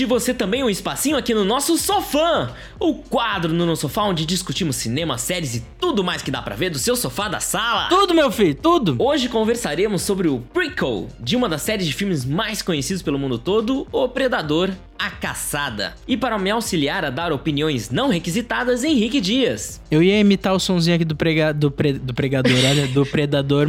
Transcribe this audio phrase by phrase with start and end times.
[0.00, 4.24] arranje você também um espacinho aqui no nosso Sofã, o quadro no nosso sofá onde
[4.26, 7.88] discutimos cinema, séries e tudo mais que dá pra ver do seu sofá da sala.
[7.88, 8.96] Tudo, meu filho, tudo.
[8.98, 13.38] Hoje conversaremos sobre o prequel de uma das séries de filmes mais conhecidos pelo mundo
[13.38, 14.70] todo, O Predador,
[15.00, 15.94] a Caçada.
[16.06, 19.80] E para me auxiliar a dar opiniões não requisitadas, Henrique Dias.
[19.90, 23.66] Eu ia imitar o sonzinho aqui do, prega, do, pre, do pregador, olha, do predador,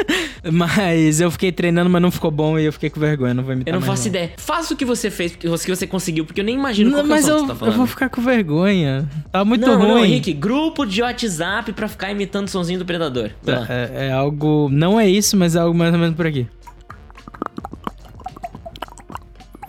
[0.50, 3.52] mas eu fiquei treinando, mas não ficou bom e eu fiquei com vergonha, não vou
[3.52, 4.32] imitar Eu não faço ideia.
[4.38, 7.06] Faça o que você fez, o que você conseguiu, porque eu nem imagino Não, qual
[7.06, 7.76] que é mas eu, que você tá eu falando.
[7.76, 9.06] vou ficar com vergonha.
[9.30, 9.88] Tá muito não, ruim.
[9.88, 13.30] não, Henrique, grupo de WhatsApp pra ficar imitando o sonzinho do Predador.
[13.46, 13.66] Lá.
[13.68, 14.70] É, é algo.
[14.72, 16.46] Não é isso, mas é algo mais ou menos por aqui.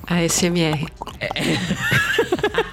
[0.08, 0.88] ASMR.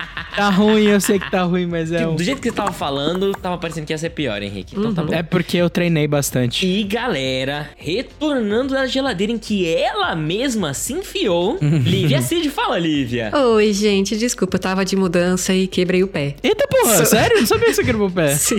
[0.39, 2.07] Tá ruim, eu sei que tá ruim, mas é.
[2.07, 4.75] um- Do jeito que você tava falando, tava parecendo que ia ser pior, Henrique.
[4.79, 5.13] Então tá bom.
[5.13, 6.65] É porque eu treinei bastante.
[6.65, 11.59] E galera, retornando da geladeira em que ela mesma se enfiou.
[11.61, 13.33] Lívia Cid, fala, Lívia.
[13.35, 16.37] Oi, gente, desculpa, eu tava de mudança e quebrei o pé.
[16.43, 17.37] Eita porra, sério?
[17.37, 18.35] Eu Não sabia que você quebrou o pé.
[18.39, 18.57] Sim.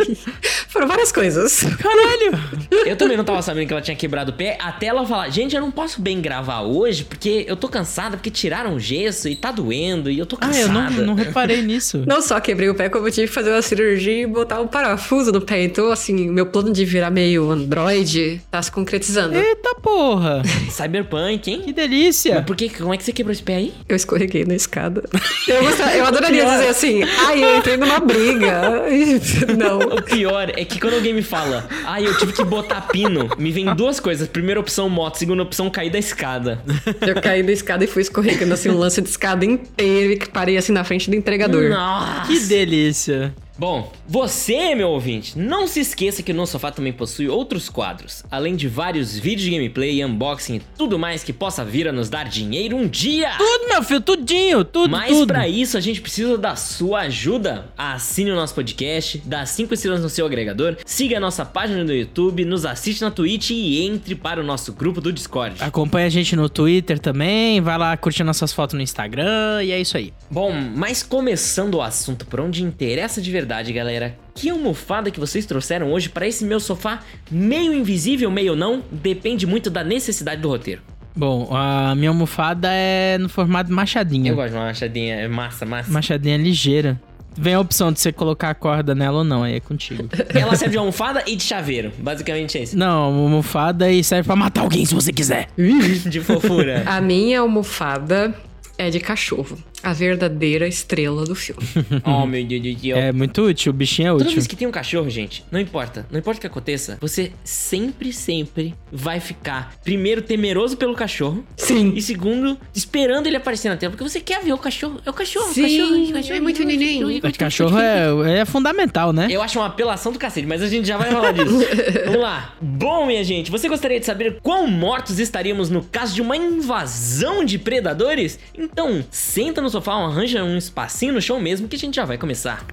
[0.68, 1.64] Foram várias coisas.
[1.64, 2.40] Caralho!
[2.86, 5.56] Eu também não tava sabendo que ela tinha quebrado o pé, até ela falar: Gente,
[5.56, 9.36] eu não posso bem gravar hoje porque eu tô cansada, porque tiraram o gesso e
[9.36, 10.68] tá doendo e eu tô Ah, cansada.
[10.68, 12.04] eu não, não reparei nisso.
[12.06, 14.68] Não só quebrei o pé, como eu tive que fazer uma cirurgia e botar um
[14.68, 15.64] parafuso no pé.
[15.64, 19.36] Então, assim, o meu plano de virar meio androide tá se concretizando.
[19.36, 20.42] Eita porra!
[20.70, 21.62] Cyberpunk, hein?
[21.62, 22.36] Que delícia!
[22.36, 22.70] Mas por que?
[22.70, 23.74] Como é que você quebrou esse pé aí?
[23.88, 25.04] Eu escorreguei na escada.
[25.48, 28.84] Eu, eu adoraria dizer assim, ai, eu entrei numa briga.
[29.58, 29.80] Não.
[29.80, 33.52] O pior é que quando alguém me fala, ah, eu tive que botar pino, me
[33.52, 34.28] vem duas coisas.
[34.28, 35.18] Primeira opção, moto.
[35.18, 36.62] Segunda opção, cair da escada.
[37.02, 40.30] Eu caí da escada e fui escorregando assim um lance de escada inteiro e que
[40.30, 41.49] parei assim na frente do entregador.
[41.50, 42.28] Nossa!
[42.28, 43.34] Que delícia!
[43.60, 48.24] Bom, você, meu ouvinte, não se esqueça que o nosso sofá também possui outros quadros,
[48.32, 52.10] além de vários vídeos de gameplay, unboxing e tudo mais que possa vir a nos
[52.10, 53.32] dar dinheiro um dia.
[53.38, 55.28] Tudo, meu filho, tudinho, tudo, Mas tudo.
[55.28, 57.66] pra isso a gente precisa da sua ajuda.
[57.78, 61.94] Assine o nosso podcast, dá 5 estrelas no seu agregador, siga a nossa página no
[61.94, 65.62] YouTube, nos assiste na Twitch e entre para o nosso grupo do Discord.
[65.62, 69.82] Acompanha a gente no Twitter também, vai lá curtir nossas fotos no Instagram e é
[69.82, 70.14] isso aí.
[70.32, 74.16] Bom, mas começando o assunto por onde interessa de verdade, galera.
[74.34, 77.00] Que almofada que vocês trouxeram hoje para esse meu sofá,
[77.30, 80.82] meio invisível, meio não, depende muito da necessidade do roteiro.
[81.16, 84.32] Bom, a minha almofada é no formato machadinha.
[84.32, 85.92] Eu gosto de uma machadinha, é massa, massa.
[85.92, 87.00] Machadinha ligeira.
[87.38, 90.10] Vem a opção de você colocar a corda nela ou não, aí é contigo.
[90.34, 92.78] Ela serve de almofada e de chaveiro, basicamente é isso.
[92.78, 95.48] não, uma almofada e serve pra matar alguém se você quiser.
[95.58, 96.84] De fofura.
[96.86, 98.34] A minha almofada
[98.80, 99.58] é de cachorro.
[99.84, 101.62] A verdadeira estrela do filme.
[102.06, 102.98] oh, meu Deus do céu.
[102.98, 104.36] É muito útil, o bichinho é Toda útil.
[104.36, 108.14] vez que tem um cachorro, gente, não importa, não importa o que aconteça, você sempre,
[108.14, 111.94] sempre vai ficar, primeiro, temeroso pelo cachorro, Sim.
[111.96, 115.00] e segundo, esperando ele aparecer na tela, porque você quer ver o cachorro.
[115.06, 116.36] É o cachorro, Sim, cachorro, cachorro.
[116.36, 117.04] é muito neném.
[117.04, 119.28] O cachorro é, é fundamental, né?
[119.30, 121.60] Eu acho uma apelação do cacete, mas a gente já vai falar disso.
[122.06, 122.56] Vamos lá.
[122.62, 127.44] Bom, minha gente, você gostaria de saber quão mortos estaríamos no caso de uma invasão
[127.44, 128.40] de predadores?
[128.72, 132.18] Então, senta no sofá, arranja um espacinho no chão mesmo que a gente já vai
[132.18, 132.64] começar.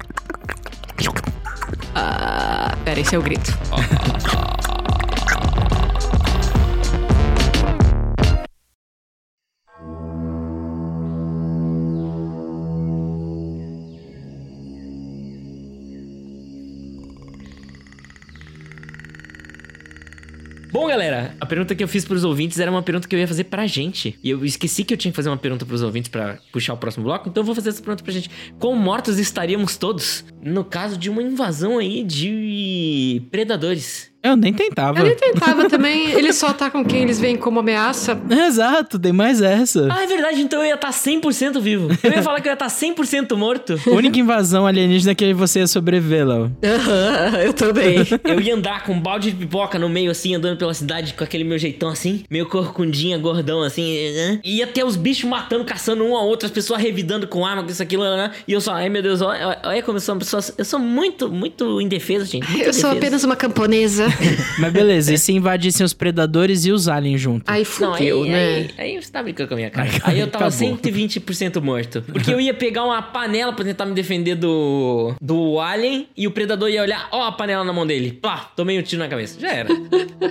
[1.94, 3.50] Ah, pera, esse é o grito.
[20.76, 23.26] Bom, galera, a pergunta que eu fiz pros ouvintes era uma pergunta que eu ia
[23.26, 24.18] fazer pra gente.
[24.22, 26.76] E eu esqueci que eu tinha que fazer uma pergunta pros ouvintes pra puxar o
[26.76, 28.28] próximo bloco, então eu vou fazer essa pergunta pra gente.
[28.58, 34.12] Quão mortos estaríamos todos no caso de uma invasão aí de predadores?
[34.26, 34.98] Eu nem tentava.
[34.98, 36.10] Eu nem tentava também.
[36.10, 38.18] Eles só atacam quem eles veem como ameaça.
[38.30, 39.88] Exato, tem mais essa.
[39.90, 41.88] Ah, é verdade, então eu ia estar 100% vivo.
[42.02, 43.78] Eu ia falar que eu ia estar 100% morto.
[43.86, 46.52] A única invasão alienígena que você ia sobreviver, Léo.
[46.64, 47.96] Aham, eu também.
[48.24, 51.22] Eu ia andar com um balde de pipoca no meio, assim, andando pela cidade com
[51.22, 54.10] aquele meu jeitão assim, meio corcundinha, gordão, assim.
[54.12, 54.40] né?
[54.44, 57.62] E ia ter os bichos matando, caçando um ao outro, as pessoas revidando com arma,
[57.62, 58.30] com isso, aquilo, né?
[58.46, 60.42] E eu só, ai meu Deus, olha, olha como eu sou uma pessoa.
[60.58, 62.48] Eu sou muito, muito indefesa, gente.
[62.50, 62.96] muito Eu sou indefesa.
[63.06, 64.06] apenas uma camponesa.
[64.58, 67.44] Mas beleza, e se invadissem os predadores e os aliens junto?
[67.50, 68.34] Aí fudeu, né?
[68.36, 69.88] aí, aí você tá brincando com a minha cara.
[70.04, 70.76] Aí Aí eu tava acabou.
[70.78, 72.02] 120% morto.
[72.02, 76.30] Porque eu ia pegar uma panela pra tentar me defender do do alien e o
[76.30, 78.12] predador ia olhar, ó a panela na mão dele.
[78.12, 79.38] Plá, tomei um tiro na cabeça.
[79.38, 79.68] Já era.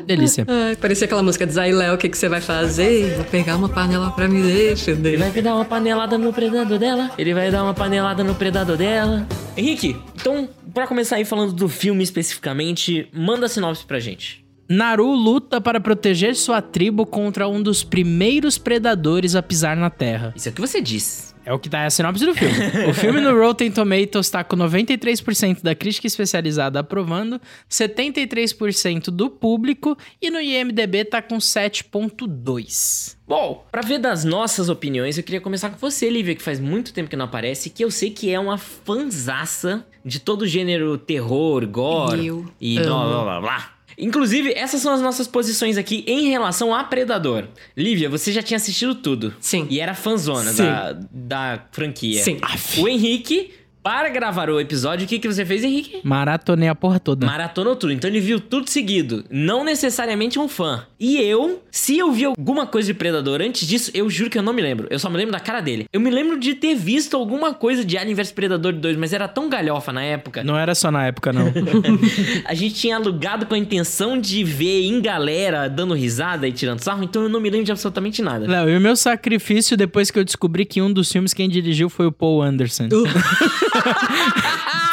[0.06, 0.46] Delícia.
[0.50, 3.16] Ai, parecia aquela música de Zay Léo, o que, que você vai fazer?
[3.16, 5.10] Vou pegar uma panela pra me defender.
[5.10, 7.12] Ele vai me dar uma panelada no predador dela.
[7.18, 9.28] Ele vai dar uma panelada no predador dela.
[9.56, 14.45] Henrique, então, pra começar aí falando do filme especificamente, manda a sinopse pra gente.
[14.68, 20.34] Naru luta para proteger sua tribo contra um dos primeiros predadores a pisar na Terra.
[20.36, 21.36] Isso é o que você disse.
[21.46, 22.56] É o que tá a sinopse do filme.
[22.90, 27.40] o filme no Rotten Tomatoes tá com 93% da crítica especializada aprovando,
[27.70, 33.16] 73% do público e no IMDB tá com 7.2.
[33.28, 36.92] Bom, pra ver das nossas opiniões, eu queria começar com você, Lívia, que faz muito
[36.92, 40.98] tempo que não aparece, que eu sei que é uma fanzaça de todo o gênero
[40.98, 43.75] terror, gore Eu e blá blá blá blá.
[43.98, 47.46] Inclusive, essas são as nossas posições aqui em relação a Predador.
[47.76, 49.34] Lívia, você já tinha assistido tudo.
[49.40, 49.68] Sim.
[49.70, 50.64] E era fanzona Sim.
[50.64, 52.22] da, da franquia.
[52.24, 52.40] Sim.
[52.78, 53.52] O Henrique,
[53.82, 56.02] para gravar o episódio, o que, que você fez, Henrique?
[56.04, 57.26] Maratonei a porra toda.
[57.26, 59.24] Maratonou tudo, então ele viu tudo seguido.
[59.30, 60.86] Não necessariamente um fã.
[61.00, 64.44] E eu, se eu vi alguma coisa de Predador antes disso, eu juro que eu
[64.44, 64.88] não me lembro.
[64.90, 65.86] Eu só me lembro da cara dele.
[65.92, 69.28] Eu me lembro de ter visto alguma coisa de Alien vs Predador 2, mas era
[69.28, 70.44] tão galhofa na época.
[70.44, 71.52] Não era só na época, não.
[72.46, 76.80] A gente tinha alugado com a intenção de ver em galera dando risada e tirando
[76.80, 78.48] sarro, então eu não me lembro de absolutamente nada.
[78.48, 81.90] Léo, e o meu sacrifício depois que eu descobri que um dos filmes quem dirigiu
[81.90, 82.88] foi o Paul Anderson.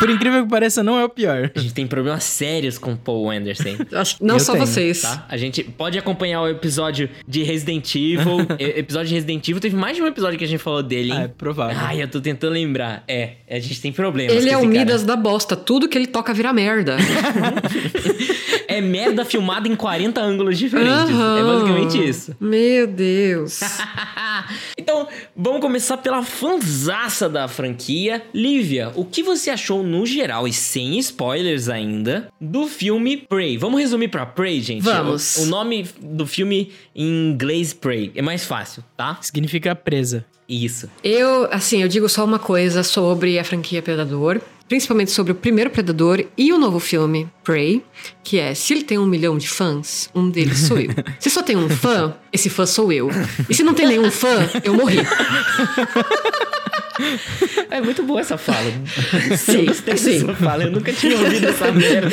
[0.02, 1.52] Por incrível que pareça, não é o pior.
[1.54, 3.76] A gente tem problemas sérios com Paul Anderson.
[3.92, 5.02] Acho que não Eu só tenho, vocês.
[5.02, 5.24] Tá?
[5.28, 8.46] A gente pode acompanhar o episódio de Resident Evil.
[8.58, 11.18] Episódio de Resident Evil, teve mais de um episódio que a gente falou dele, hein?
[11.18, 11.76] Ah, é provável.
[11.78, 13.04] Ai, eu tô tentando lembrar.
[13.06, 14.34] É, a gente tem problemas.
[14.34, 15.56] Ele com é o Midas da bosta.
[15.56, 16.96] Tudo que ele toca vira merda.
[18.72, 21.10] É merda filmada em 40 ângulos diferentes.
[21.10, 21.44] É Aham.
[21.44, 22.34] basicamente isso.
[22.40, 23.60] Meu Deus.
[24.78, 25.06] então,
[25.36, 28.22] vamos começar pela fanzaça da franquia.
[28.32, 33.58] Lívia, o que você achou no geral, e sem spoilers ainda, do filme Prey?
[33.58, 34.82] Vamos resumir pra Prey, gente?
[34.82, 35.36] Vamos.
[35.36, 39.18] O, o nome do filme em inglês Prey é mais fácil, tá?
[39.20, 40.24] Significa presa.
[40.48, 40.90] Isso.
[41.02, 44.40] Eu, assim, eu digo só uma coisa sobre a franquia Predador.
[44.68, 47.84] Principalmente sobre o primeiro Predador e o novo filme, Prey.
[48.22, 50.90] Que é, se ele tem um milhão de fãs, um deles sou eu.
[51.20, 53.10] Se só tem um fã, esse fã sou eu.
[53.48, 54.98] E se não tem nenhum fã, eu morri.
[57.70, 58.70] É muito boa essa fala.
[59.36, 60.34] Sim, eu sim.
[60.34, 60.64] fala.
[60.64, 62.10] Eu nunca tinha ouvido essa merda.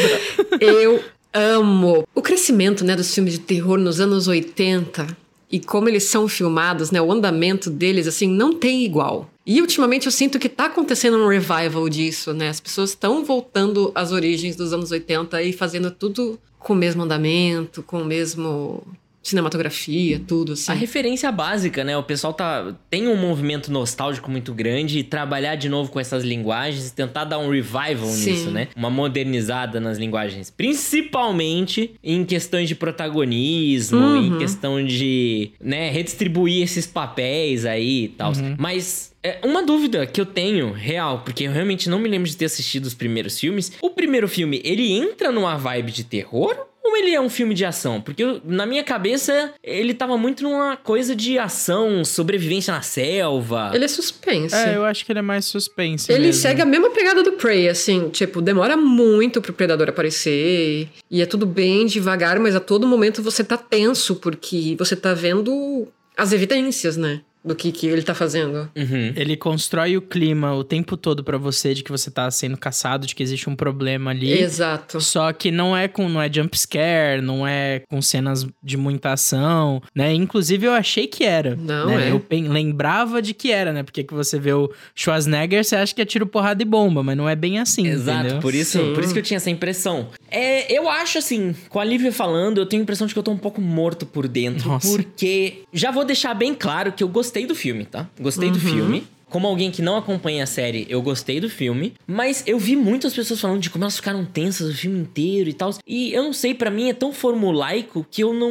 [0.60, 1.04] Eu
[1.34, 5.08] amo o crescimento, né, dos filmes de terror nos anos 80
[5.52, 9.30] e como eles são filmados, né, o andamento deles assim não tem igual.
[9.46, 12.50] E ultimamente eu sinto que tá acontecendo um revival disso, né?
[12.50, 17.02] As pessoas estão voltando às origens dos anos 80 e fazendo tudo com o mesmo
[17.02, 18.84] andamento, com o mesmo
[19.30, 20.72] cinematografia, tudo assim.
[20.72, 21.98] A referência básica, né?
[21.98, 26.24] O pessoal tá tem um movimento nostálgico muito grande e trabalhar de novo com essas
[26.24, 28.31] linguagens e tentar dar um revival Sim.
[28.31, 28.68] nisso, né?
[28.76, 34.36] Uma modernizada nas linguagens, principalmente em questões de protagonismo, Uhum.
[34.36, 38.32] em questão de, né, redistribuir esses papéis aí e tal.
[38.58, 42.38] Mas é uma dúvida que eu tenho, real, porque eu realmente não me lembro de
[42.38, 43.72] ter assistido os primeiros filmes.
[43.82, 46.56] O primeiro filme, ele entra numa vibe de terror
[47.00, 48.01] ele é um filme de ação?
[48.01, 53.72] Porque eu- na minha cabeça ele tava muito numa coisa de ação, sobrevivência na selva.
[53.74, 54.56] Ele é suspense.
[54.56, 56.12] É, eu acho que ele é mais suspense.
[56.12, 56.42] Ele mesmo.
[56.42, 60.90] segue a mesma pegada do Prey, assim, tipo, demora muito pro predador aparecer.
[61.10, 65.13] E é tudo bem devagar, mas a todo momento você tá tenso, porque você tá
[65.13, 65.88] vendo
[66.18, 67.22] as evidências, né?
[67.44, 68.69] Do que, que ele tá fazendo.
[68.75, 69.13] Uhum.
[69.15, 73.07] Ele constrói o clima o tempo todo pra você de que você tá sendo caçado,
[73.07, 74.31] de que existe um problema ali.
[74.31, 75.00] Exato.
[75.00, 79.13] Só que não é com não é jump scare, não é com cenas de muita
[79.13, 80.13] ação, né?
[80.13, 81.55] Inclusive eu achei que era.
[81.55, 82.10] Não né?
[82.10, 82.12] é.
[82.12, 83.84] Eu lembrava de que era, né?
[83.84, 87.15] Porque que você vê o Schwarzenegger, você acha que é tiro, porrada e bomba, mas
[87.15, 88.41] não é bem assim, Exato, entendeu?
[88.41, 88.93] por isso, Sim.
[88.93, 90.10] por isso que eu tinha essa impressão.
[90.29, 93.24] É, eu acho assim, com a Lívia falando, eu tenho a impressão de que eu
[93.24, 94.67] tô um pouco morto por dentro.
[94.67, 94.89] Nossa.
[94.89, 98.08] Porque já vou deixar bem claro que eu gostei do filme, tá?
[98.19, 99.08] Gostei do filme.
[99.29, 103.13] Como alguém que não acompanha a série, eu gostei do filme, mas eu vi muitas
[103.13, 105.69] pessoas falando de como elas ficaram tensas o filme inteiro e tal.
[105.88, 108.50] E eu não sei, pra mim é tão formulaico que eu não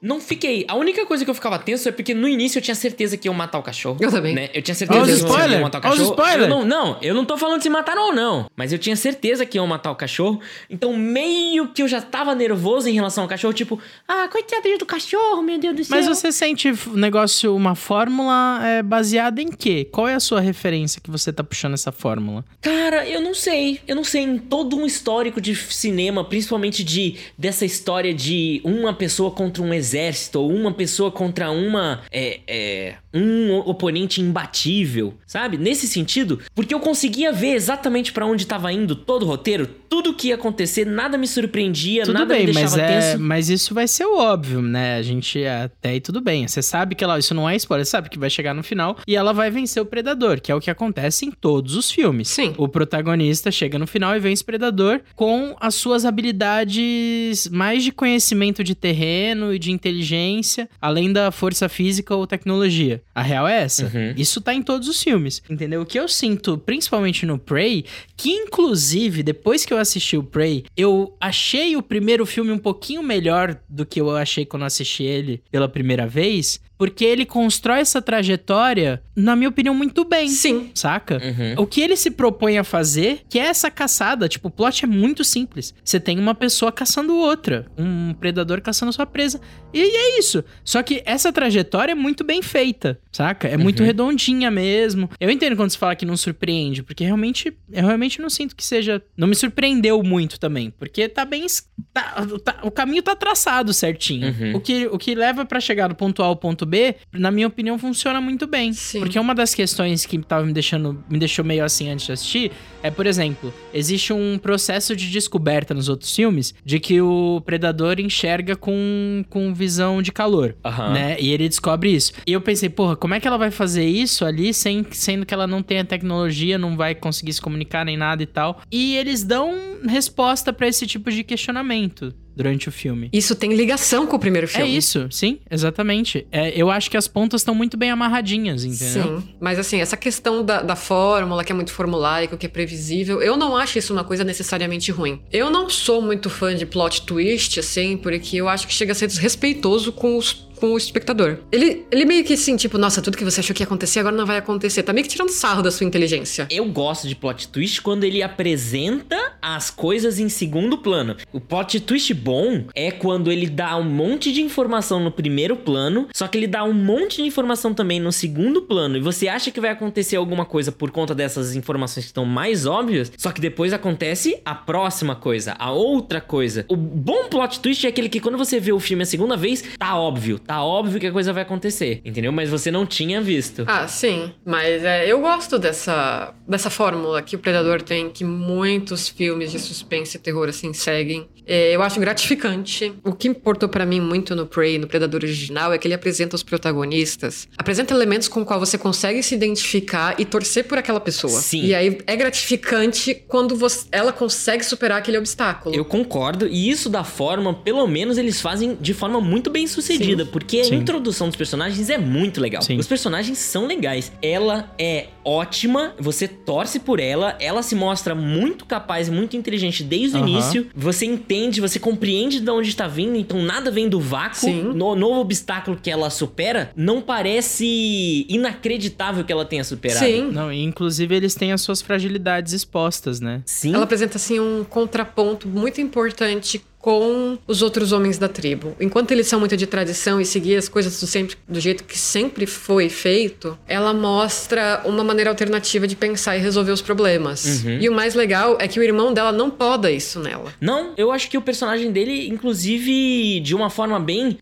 [0.00, 0.64] não fiquei.
[0.66, 3.28] A única coisa que eu ficava tenso é porque no início eu tinha certeza que
[3.28, 3.98] iam matar o cachorro.
[4.00, 4.34] Eu também.
[4.34, 4.48] Né?
[4.54, 6.10] Eu tinha certeza Olha que iam spoiler, matar o olha cachorro.
[6.10, 6.40] spoiler.
[6.40, 9.44] Eu não, não, eu não tô falando se matar ou não, mas eu tinha certeza
[9.44, 10.40] que iam matar o cachorro.
[10.70, 14.86] Então meio que eu já tava nervoso em relação ao cachorro, tipo, ah, coitadinho do
[14.86, 15.96] cachorro, meu Deus do céu.
[15.96, 19.09] Mas você sente o negócio, uma fórmula é, baseada
[19.40, 19.86] em quê?
[19.90, 22.44] Qual é a sua referência que você tá puxando essa fórmula?
[22.60, 23.80] Cara, eu não sei.
[23.86, 24.22] Eu não sei.
[24.22, 29.72] Em todo um histórico de cinema, principalmente de dessa história de uma pessoa contra um
[29.72, 32.02] exército, ou uma pessoa contra uma.
[32.10, 32.40] É.
[32.46, 35.56] é um oponente imbatível, sabe?
[35.56, 40.14] Nesse sentido, porque eu conseguia ver exatamente para onde tava indo todo o roteiro, tudo
[40.14, 43.22] que ia acontecer, nada me surpreendia, Tudo nada bem, me mas, deixava é, tenso.
[43.22, 44.96] mas isso vai ser o óbvio, né?
[44.96, 46.46] A gente até aí tudo bem.
[46.46, 48.96] Você sabe que ela, isso não é spoiler, você sabe que vai chegar no final
[49.06, 52.28] e ela vai vencer o predador, que é o que acontece em todos os filmes.
[52.28, 52.54] Sim.
[52.56, 57.90] O protagonista chega no final e vence o predador com as suas habilidades mais de
[57.92, 62.99] conhecimento de terreno e de inteligência, além da força física ou tecnologia.
[63.14, 63.84] A real é essa.
[63.84, 64.14] Uhum.
[64.16, 65.82] Isso tá em todos os filmes, entendeu?
[65.82, 67.84] O que eu sinto, principalmente no Prey,
[68.16, 73.02] que inclusive depois que eu assisti o Prey, eu achei o primeiro filme um pouquinho
[73.02, 78.00] melhor do que eu achei quando assisti ele pela primeira vez, porque ele constrói essa
[78.00, 80.28] trajetória, na minha opinião, muito bem.
[80.28, 80.70] Sim.
[80.74, 81.16] Saca?
[81.22, 81.62] Uhum.
[81.62, 84.88] O que ele se propõe a fazer, que é essa caçada, tipo, o plot é
[84.88, 85.74] muito simples.
[85.84, 89.38] Você tem uma pessoa caçando outra, um predador caçando sua presa.
[89.74, 90.42] E é isso.
[90.64, 93.46] Só que essa trajetória é muito bem feita, saca?
[93.46, 93.86] É muito Uhum.
[93.86, 95.10] redondinha mesmo.
[95.20, 98.64] Eu entendo quando você fala que não surpreende, porque realmente, eu realmente não sinto que
[98.64, 99.02] seja.
[99.14, 101.44] Não me surpreendeu muito também, porque tá bem.
[101.92, 104.28] tá- tá- o caminho tá traçado certinho.
[104.28, 104.56] Uhum.
[104.56, 106.69] O, que, o que leva pra chegar do ponto A ao ponto B,
[107.12, 108.72] na minha opinião, funciona muito bem.
[108.72, 109.00] Sim.
[109.00, 112.52] Porque uma das questões que tava me deixando, me deixou meio assim antes de assistir
[112.82, 118.00] é, por exemplo, existe um processo de descoberta nos outros filmes de que o predador
[118.00, 120.56] enxerga com, com visão de calor,
[120.92, 121.16] né?
[121.20, 122.12] E ele descobre isso.
[122.26, 125.34] E eu pensei, porra, como é que ela vai fazer isso ali sem, sendo que
[125.34, 128.62] ela não tem a tecnologia, não vai conseguir se comunicar nem nada e tal?
[128.70, 129.52] E eles dão
[129.86, 133.10] resposta pra esse tipo de questionamento durante o filme.
[133.12, 134.76] Isso tem ligação com o primeiro É filme.
[134.76, 136.26] isso, sim, exatamente.
[136.32, 139.18] É, eu acho que as pontas estão muito bem amarradinhas, entendeu?
[139.20, 143.20] Sim, mas assim, essa questão da, da fórmula, que é muito formulaico, que é previsível,
[143.20, 145.20] eu não acho isso uma coisa necessariamente ruim.
[145.30, 148.94] Eu não sou muito fã de plot twist, assim, porque eu acho que chega a
[148.94, 151.38] ser desrespeitoso com os com o espectador.
[151.50, 154.14] Ele, ele meio que assim, tipo, nossa, tudo que você achou que ia acontecer agora
[154.14, 154.82] não vai acontecer.
[154.82, 156.46] Tá meio que tirando sarro da sua inteligência.
[156.50, 161.16] Eu gosto de plot twist quando ele apresenta as coisas em segundo plano.
[161.32, 166.08] O plot twist bom é quando ele dá um monte de informação no primeiro plano,
[166.14, 169.50] só que ele dá um monte de informação também no segundo plano, e você acha
[169.50, 173.40] que vai acontecer alguma coisa por conta dessas informações que estão mais óbvias, só que
[173.40, 176.66] depois acontece a próxima coisa, a outra coisa.
[176.68, 179.64] O bom plot twist é aquele que quando você vê o filme a segunda vez,
[179.78, 182.32] tá óbvio, tá óbvio que a coisa vai acontecer, entendeu?
[182.32, 183.64] Mas você não tinha visto.
[183.68, 184.32] Ah, sim.
[184.44, 189.58] Mas é, eu gosto dessa, dessa fórmula que o Predador tem, que muitos filmes de
[189.60, 191.28] suspense e terror assim seguem.
[191.46, 192.92] É, eu acho gratificante.
[193.04, 196.34] O que importou pra mim muito no Prey, no Predador original, é que ele apresenta
[196.36, 201.00] os protagonistas, apresenta elementos com o qual você consegue se identificar e torcer por aquela
[201.00, 201.40] pessoa.
[201.40, 201.64] Sim.
[201.64, 205.74] E aí é gratificante quando você- ela consegue superar aquele obstáculo.
[205.74, 210.24] Eu concordo, e isso da forma, pelo menos eles fazem de forma muito bem sucedida,
[210.40, 210.76] porque a Sim.
[210.76, 212.62] introdução dos personagens é muito legal.
[212.62, 212.78] Sim.
[212.78, 214.10] Os personagens são legais.
[214.22, 219.84] Ela é ótima, você torce por ela, ela se mostra muito capaz e muito inteligente
[219.84, 220.28] desde o Aham.
[220.28, 220.66] início.
[220.74, 224.40] Você entende, você compreende de onde está vindo, então nada vem do vácuo.
[224.40, 224.62] Sim.
[224.62, 230.04] No novo obstáculo que ela supera, não parece inacreditável que ela tenha superado.
[230.04, 230.30] Sim.
[230.32, 233.42] Não, e inclusive eles têm as suas fragilidades expostas, né?
[233.44, 233.74] Sim.
[233.74, 238.74] Ela apresenta assim um contraponto muito importante com os outros homens da tribo.
[238.80, 241.98] Enquanto eles são muito de tradição e seguir as coisas do, sempre, do jeito que
[241.98, 247.62] sempre foi feito, ela mostra uma maneira alternativa de pensar e resolver os problemas.
[247.64, 247.78] Uhum.
[247.80, 250.52] E o mais legal é que o irmão dela não poda isso nela.
[250.60, 254.38] Não, eu acho que o personagem dele, inclusive, de uma forma bem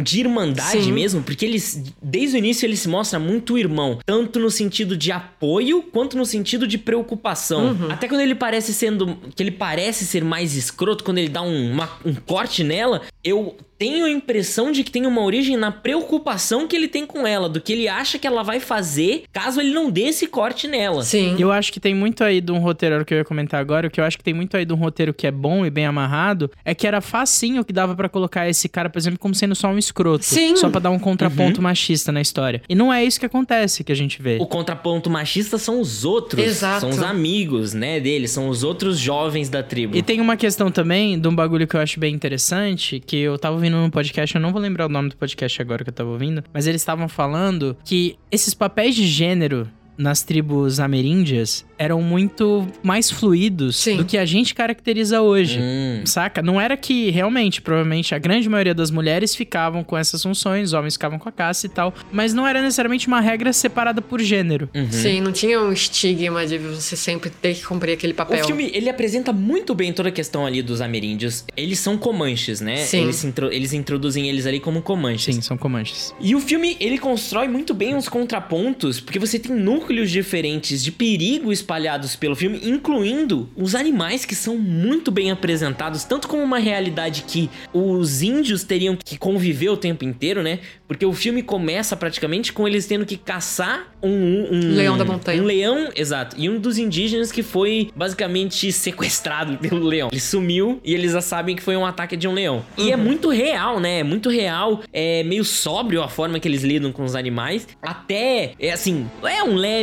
[0.00, 0.92] de irmandade Sim.
[0.92, 5.10] mesmo, porque eles, desde o início, ele se mostra muito irmão, tanto no sentido de
[5.10, 7.70] apoio quanto no sentido de preocupação.
[7.72, 7.90] Uhum.
[7.90, 11.79] Até quando ele parece sendo, que ele parece ser mais escroto, quando ele dá um,
[11.80, 16.68] uma- um corte nela, eu tenho a impressão de que tem uma origem na preocupação
[16.68, 19.70] que ele tem com ela, do que ele acha que ela vai fazer caso ele
[19.72, 21.02] não dê esse corte nela.
[21.02, 21.34] Sim.
[21.38, 23.58] Eu acho que tem muito aí de um roteiro, era o que eu ia comentar
[23.58, 25.64] agora, o que eu acho que tem muito aí de um roteiro que é bom
[25.64, 29.18] e bem amarrado, é que era facinho que dava pra colocar esse cara, por exemplo,
[29.18, 30.26] como sendo só um escroto.
[30.26, 30.56] Sim.
[30.56, 31.62] Só pra dar um contraponto Uhum.
[31.62, 32.60] machista na história.
[32.68, 34.36] E não é isso que acontece, que a gente vê.
[34.42, 36.44] O contraponto machista são os outros.
[36.44, 36.80] Exato.
[36.82, 38.30] São os amigos, né, deles.
[38.30, 39.96] São os outros jovens da tribo.
[39.96, 43.38] E tem uma questão também de um bagulho que eu acho bem interessante, que eu
[43.38, 45.94] tava ouvindo no podcast, eu não vou lembrar o nome do podcast agora que eu
[45.94, 49.68] tava ouvindo, mas eles estavam falando que esses papéis de gênero
[50.00, 53.96] nas tribos ameríndias eram muito mais fluidos Sim.
[53.98, 55.58] do que a gente caracteriza hoje.
[55.60, 56.02] Hum.
[56.04, 56.42] Saca?
[56.42, 60.72] Não era que realmente, provavelmente, a grande maioria das mulheres ficavam com essas funções, os
[60.74, 64.20] homens ficavam com a caça e tal, mas não era necessariamente uma regra separada por
[64.20, 64.68] gênero.
[64.74, 64.90] Uhum.
[64.90, 68.42] Sim, não tinha um estigma de você sempre ter que cumprir aquele papel.
[68.42, 71.44] O filme, ele apresenta muito bem toda a questão ali dos ameríndios.
[71.56, 72.76] Eles são comanches, né?
[72.76, 73.04] Sim.
[73.04, 75.34] Eles, intro- eles introduzem eles ali como comanches.
[75.34, 76.14] Sim, são comanches.
[76.20, 80.92] E o filme, ele constrói muito bem os contrapontos, porque você tem núcleos diferentes de
[80.92, 86.58] perigo espalhados pelo filme, incluindo os animais que são muito bem apresentados, tanto como uma
[86.58, 90.60] realidade que os índios teriam que conviver o tempo inteiro, né?
[90.86, 94.10] Porque o filme começa praticamente com eles tendo que caçar um...
[94.50, 95.42] um Leão da montanha.
[95.42, 96.36] Um leão, exato.
[96.38, 100.08] E um dos indígenas que foi basicamente sequestrado pelo leão.
[100.10, 102.64] Ele sumiu e eles já sabem que foi um ataque de um leão.
[102.76, 104.00] E é muito real, né?
[104.00, 104.82] É muito real.
[104.92, 107.66] É meio sóbrio a forma que eles lidam com os animais.
[107.82, 109.79] Até, é assim, é um leve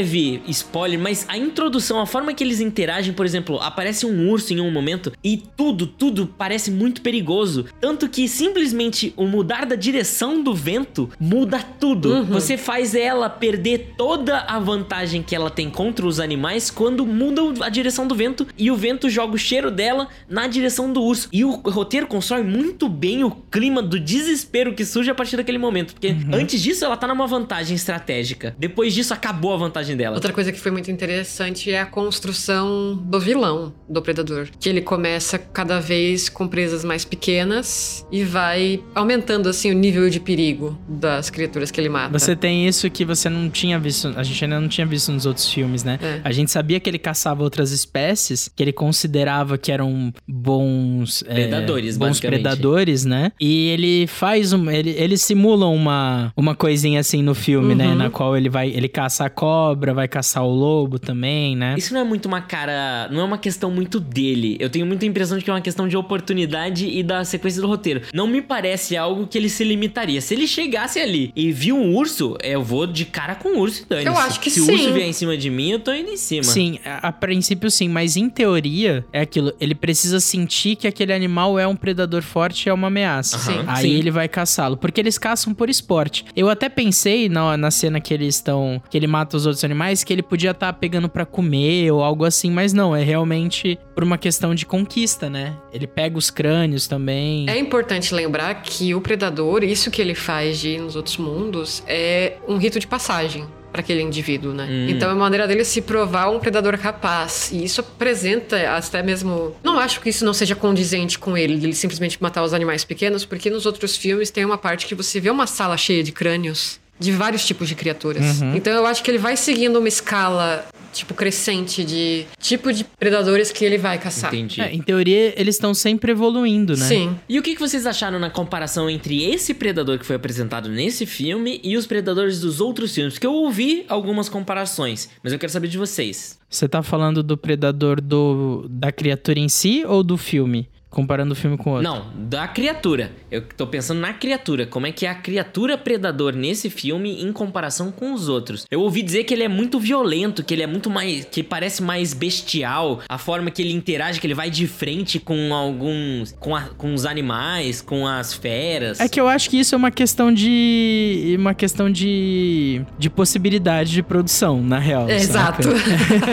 [0.47, 4.61] spoiler, mas a introdução, a forma que eles interagem, por exemplo, aparece um urso em
[4.61, 7.65] um momento e tudo, tudo parece muito perigoso.
[7.79, 12.25] Tanto que simplesmente o mudar da direção do vento muda tudo.
[12.25, 17.65] Você faz ela perder toda a vantagem que ela tem contra os animais quando muda
[17.65, 21.29] a direção do vento e o vento joga o cheiro dela na direção do urso.
[21.31, 25.57] E o roteiro constrói muito bem o clima do desespero que surge a partir daquele
[25.57, 25.93] momento.
[25.93, 28.55] Porque antes disso ela tá numa vantagem estratégica.
[28.57, 30.15] Depois disso acabou a vantagem dela.
[30.15, 34.48] Outra coisa que foi muito interessante é a construção do vilão, do predador.
[34.60, 40.10] Que ele começa cada vez com presas mais pequenas e vai aumentando assim o nível
[40.10, 42.17] de perigo das criaturas que ele mata.
[42.17, 45.25] Você tem isso que você não tinha visto, a gente ainda não tinha visto nos
[45.25, 46.00] outros filmes, né?
[46.01, 46.22] É.
[46.24, 51.34] A gente sabia que ele caçava outras espécies que ele considerava que eram bons é,
[51.34, 52.41] Predadores, bons basicamente.
[52.41, 53.31] predadores, né?
[53.39, 57.88] E ele faz um, ele, ele simula uma uma coisinha assim no filme, né?
[57.88, 57.96] Uhum.
[57.96, 61.75] Na qual ele vai, ele caça a cobra, vai caçar o lobo também, né?
[61.77, 63.07] Isso não é muito uma cara.
[63.12, 64.57] Não é uma questão muito dele.
[64.59, 67.67] Eu tenho muita impressão de que é uma questão de oportunidade e da sequência do
[67.67, 68.01] roteiro.
[68.13, 70.19] Não me parece algo que ele se limitaria.
[70.21, 73.83] Se ele chegasse ali e viu um urso, eu vou de cara com o urso
[73.83, 74.74] e dane Eu acho que Se o sim.
[74.74, 76.43] urso vier em cima de mim, eu tô indo em cima.
[76.43, 79.53] Sim, a, a princípio sim, mas em teoria é aquilo.
[79.59, 83.38] Ele precisa sentir que aquele animal é um predador forte e é uma ameaça.
[83.51, 83.95] Aham, Aí sim.
[83.95, 84.77] ele vai caçá-lo.
[84.77, 86.25] Porque eles caçam por esporte.
[86.36, 88.81] Eu até pensei na, na cena que eles estão.
[88.89, 92.25] que ele mata os outros animais, que ele podia estar pegando pra comer ou algo
[92.25, 95.55] assim, mas não, é realmente por uma questão de conquista, né?
[95.71, 97.49] Ele pega os crânios também.
[97.49, 101.83] É importante lembrar que o predador, isso que ele faz de ir nos outros mundos,
[101.87, 104.67] é um rito de passagem para aquele indivíduo, né?
[104.69, 104.89] Hum.
[104.89, 107.51] Então é uma maneira dele se provar um predador capaz.
[107.51, 109.55] E isso apresenta até mesmo.
[109.63, 113.25] Não acho que isso não seja condizente com ele, dele simplesmente matar os animais pequenos,
[113.25, 116.79] porque nos outros filmes tem uma parte que você vê uma sala cheia de crânios
[116.99, 118.41] de vários tipos de criaturas.
[118.55, 120.65] Então eu acho que ele vai seguindo uma escala
[120.97, 124.33] tipo crescente de tipo de predadores que ele vai caçar.
[124.33, 124.62] Entendi.
[124.62, 126.86] É, em teoria, eles estão sempre evoluindo, né?
[126.86, 127.19] Sim.
[127.29, 131.05] E o que que vocês acharam na comparação entre esse predador que foi apresentado nesse
[131.05, 133.13] filme e os predadores dos outros filmes?
[133.13, 136.39] Porque eu ouvi algumas comparações, mas eu quero saber de vocês.
[136.49, 140.67] Você tá falando do predador do, da criatura em si ou do filme?
[140.89, 141.84] Comparando o filme com o outro.
[141.88, 143.12] Não, da criatura.
[143.30, 144.65] Eu tô pensando na criatura.
[144.65, 148.65] Como é que é a criatura predador nesse filme em comparação com os outros?
[148.71, 151.26] Eu ouvi dizer que ele é muito violento, que ele é muito mais.
[151.26, 153.02] que parece mais bestial.
[153.10, 156.34] A forma que ele interage, que ele vai de frente com alguns.
[156.39, 159.00] com, a- com os animais, com as feras.
[159.02, 161.36] É que eu acho que isso é uma questão de.
[161.38, 162.82] uma questão de.
[162.97, 165.10] de possibilidade de produção, na real.
[165.10, 165.63] Exato.
[165.63, 165.78] saca?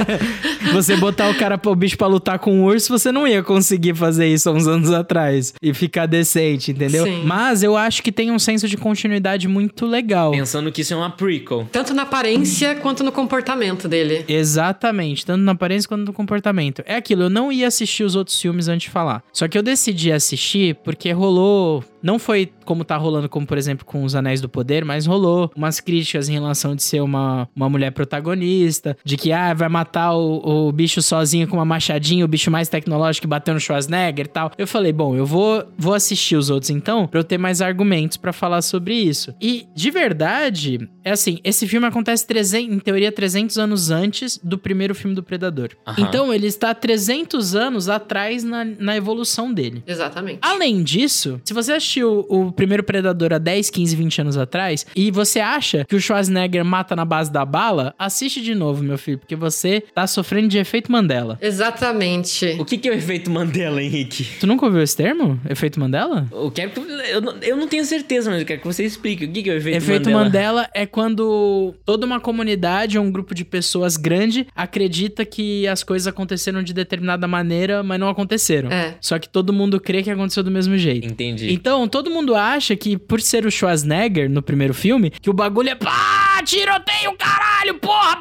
[0.72, 3.94] você botar o cara, o bicho pra lutar com um urso, você não ia conseguir
[3.94, 5.54] fazer isso há uns anos atrás.
[5.62, 7.04] E ficar decente, entendeu?
[7.04, 7.22] Sim.
[7.24, 10.30] Mas eu acho que tem um senso de continuidade muito legal.
[10.32, 11.68] Pensando que isso é uma prequel.
[11.70, 14.24] Tanto na aparência quanto no comportamento dele.
[14.28, 16.82] Exatamente, tanto na aparência quanto no comportamento.
[16.86, 19.22] É aquilo, eu não ia assistir os outros filmes antes de falar.
[19.32, 21.84] Só que eu decidi assistir porque rolou.
[22.02, 25.50] Não foi como tá rolando, como por exemplo com Os Anéis do Poder, mas rolou
[25.56, 30.14] umas críticas em relação de ser uma, uma mulher protagonista, de que ah, vai matar
[30.14, 34.26] o, o bicho sozinho com uma machadinha, o bicho mais tecnológico que bateu no Schwarzenegger
[34.26, 34.50] e tal.
[34.58, 38.16] Eu falei, bom, eu vou, vou assistir os outros então, pra eu ter mais argumentos
[38.16, 39.32] pra falar sobre isso.
[39.40, 44.58] E de verdade, é assim, esse filme acontece 300, em teoria 300 anos antes do
[44.58, 45.70] primeiro filme do Predador.
[45.86, 46.02] Aham.
[46.02, 49.82] Então ele está 300 anos atrás na, na evolução dele.
[49.86, 50.40] Exatamente.
[50.42, 55.10] Além disso, se você assistiu o primeiro Predador há 10, 15, 20 anos atrás e
[55.10, 59.18] você acha que o Schwarzenegger mata na base da bala, assiste de novo, meu filho,
[59.18, 61.38] porque você tá sofrendo de efeito Mandela.
[61.40, 62.56] Exatamente.
[62.58, 64.23] O que, que é o efeito Mandela, Henrique?
[64.40, 65.38] Tu nunca ouviu esse termo?
[65.48, 66.26] Efeito Mandela?
[66.32, 66.80] Eu quero que.
[66.80, 69.24] Eu não, eu não tenho certeza, mas eu quero que você explique.
[69.24, 70.24] O que, que é o efeito, Efeito Mandela?
[70.24, 75.82] Mandela é quando toda uma comunidade ou um grupo de pessoas grande acredita que as
[75.82, 78.70] coisas aconteceram de determinada maneira, mas não aconteceram.
[78.70, 78.96] É.
[79.00, 81.06] Só que todo mundo crê que aconteceu do mesmo jeito.
[81.06, 81.52] Entendi.
[81.52, 85.70] Então, todo mundo acha que, por ser o Schwarzenegger no primeiro filme, que o bagulho
[85.70, 88.18] é pá, tiroteio, caralho, porra.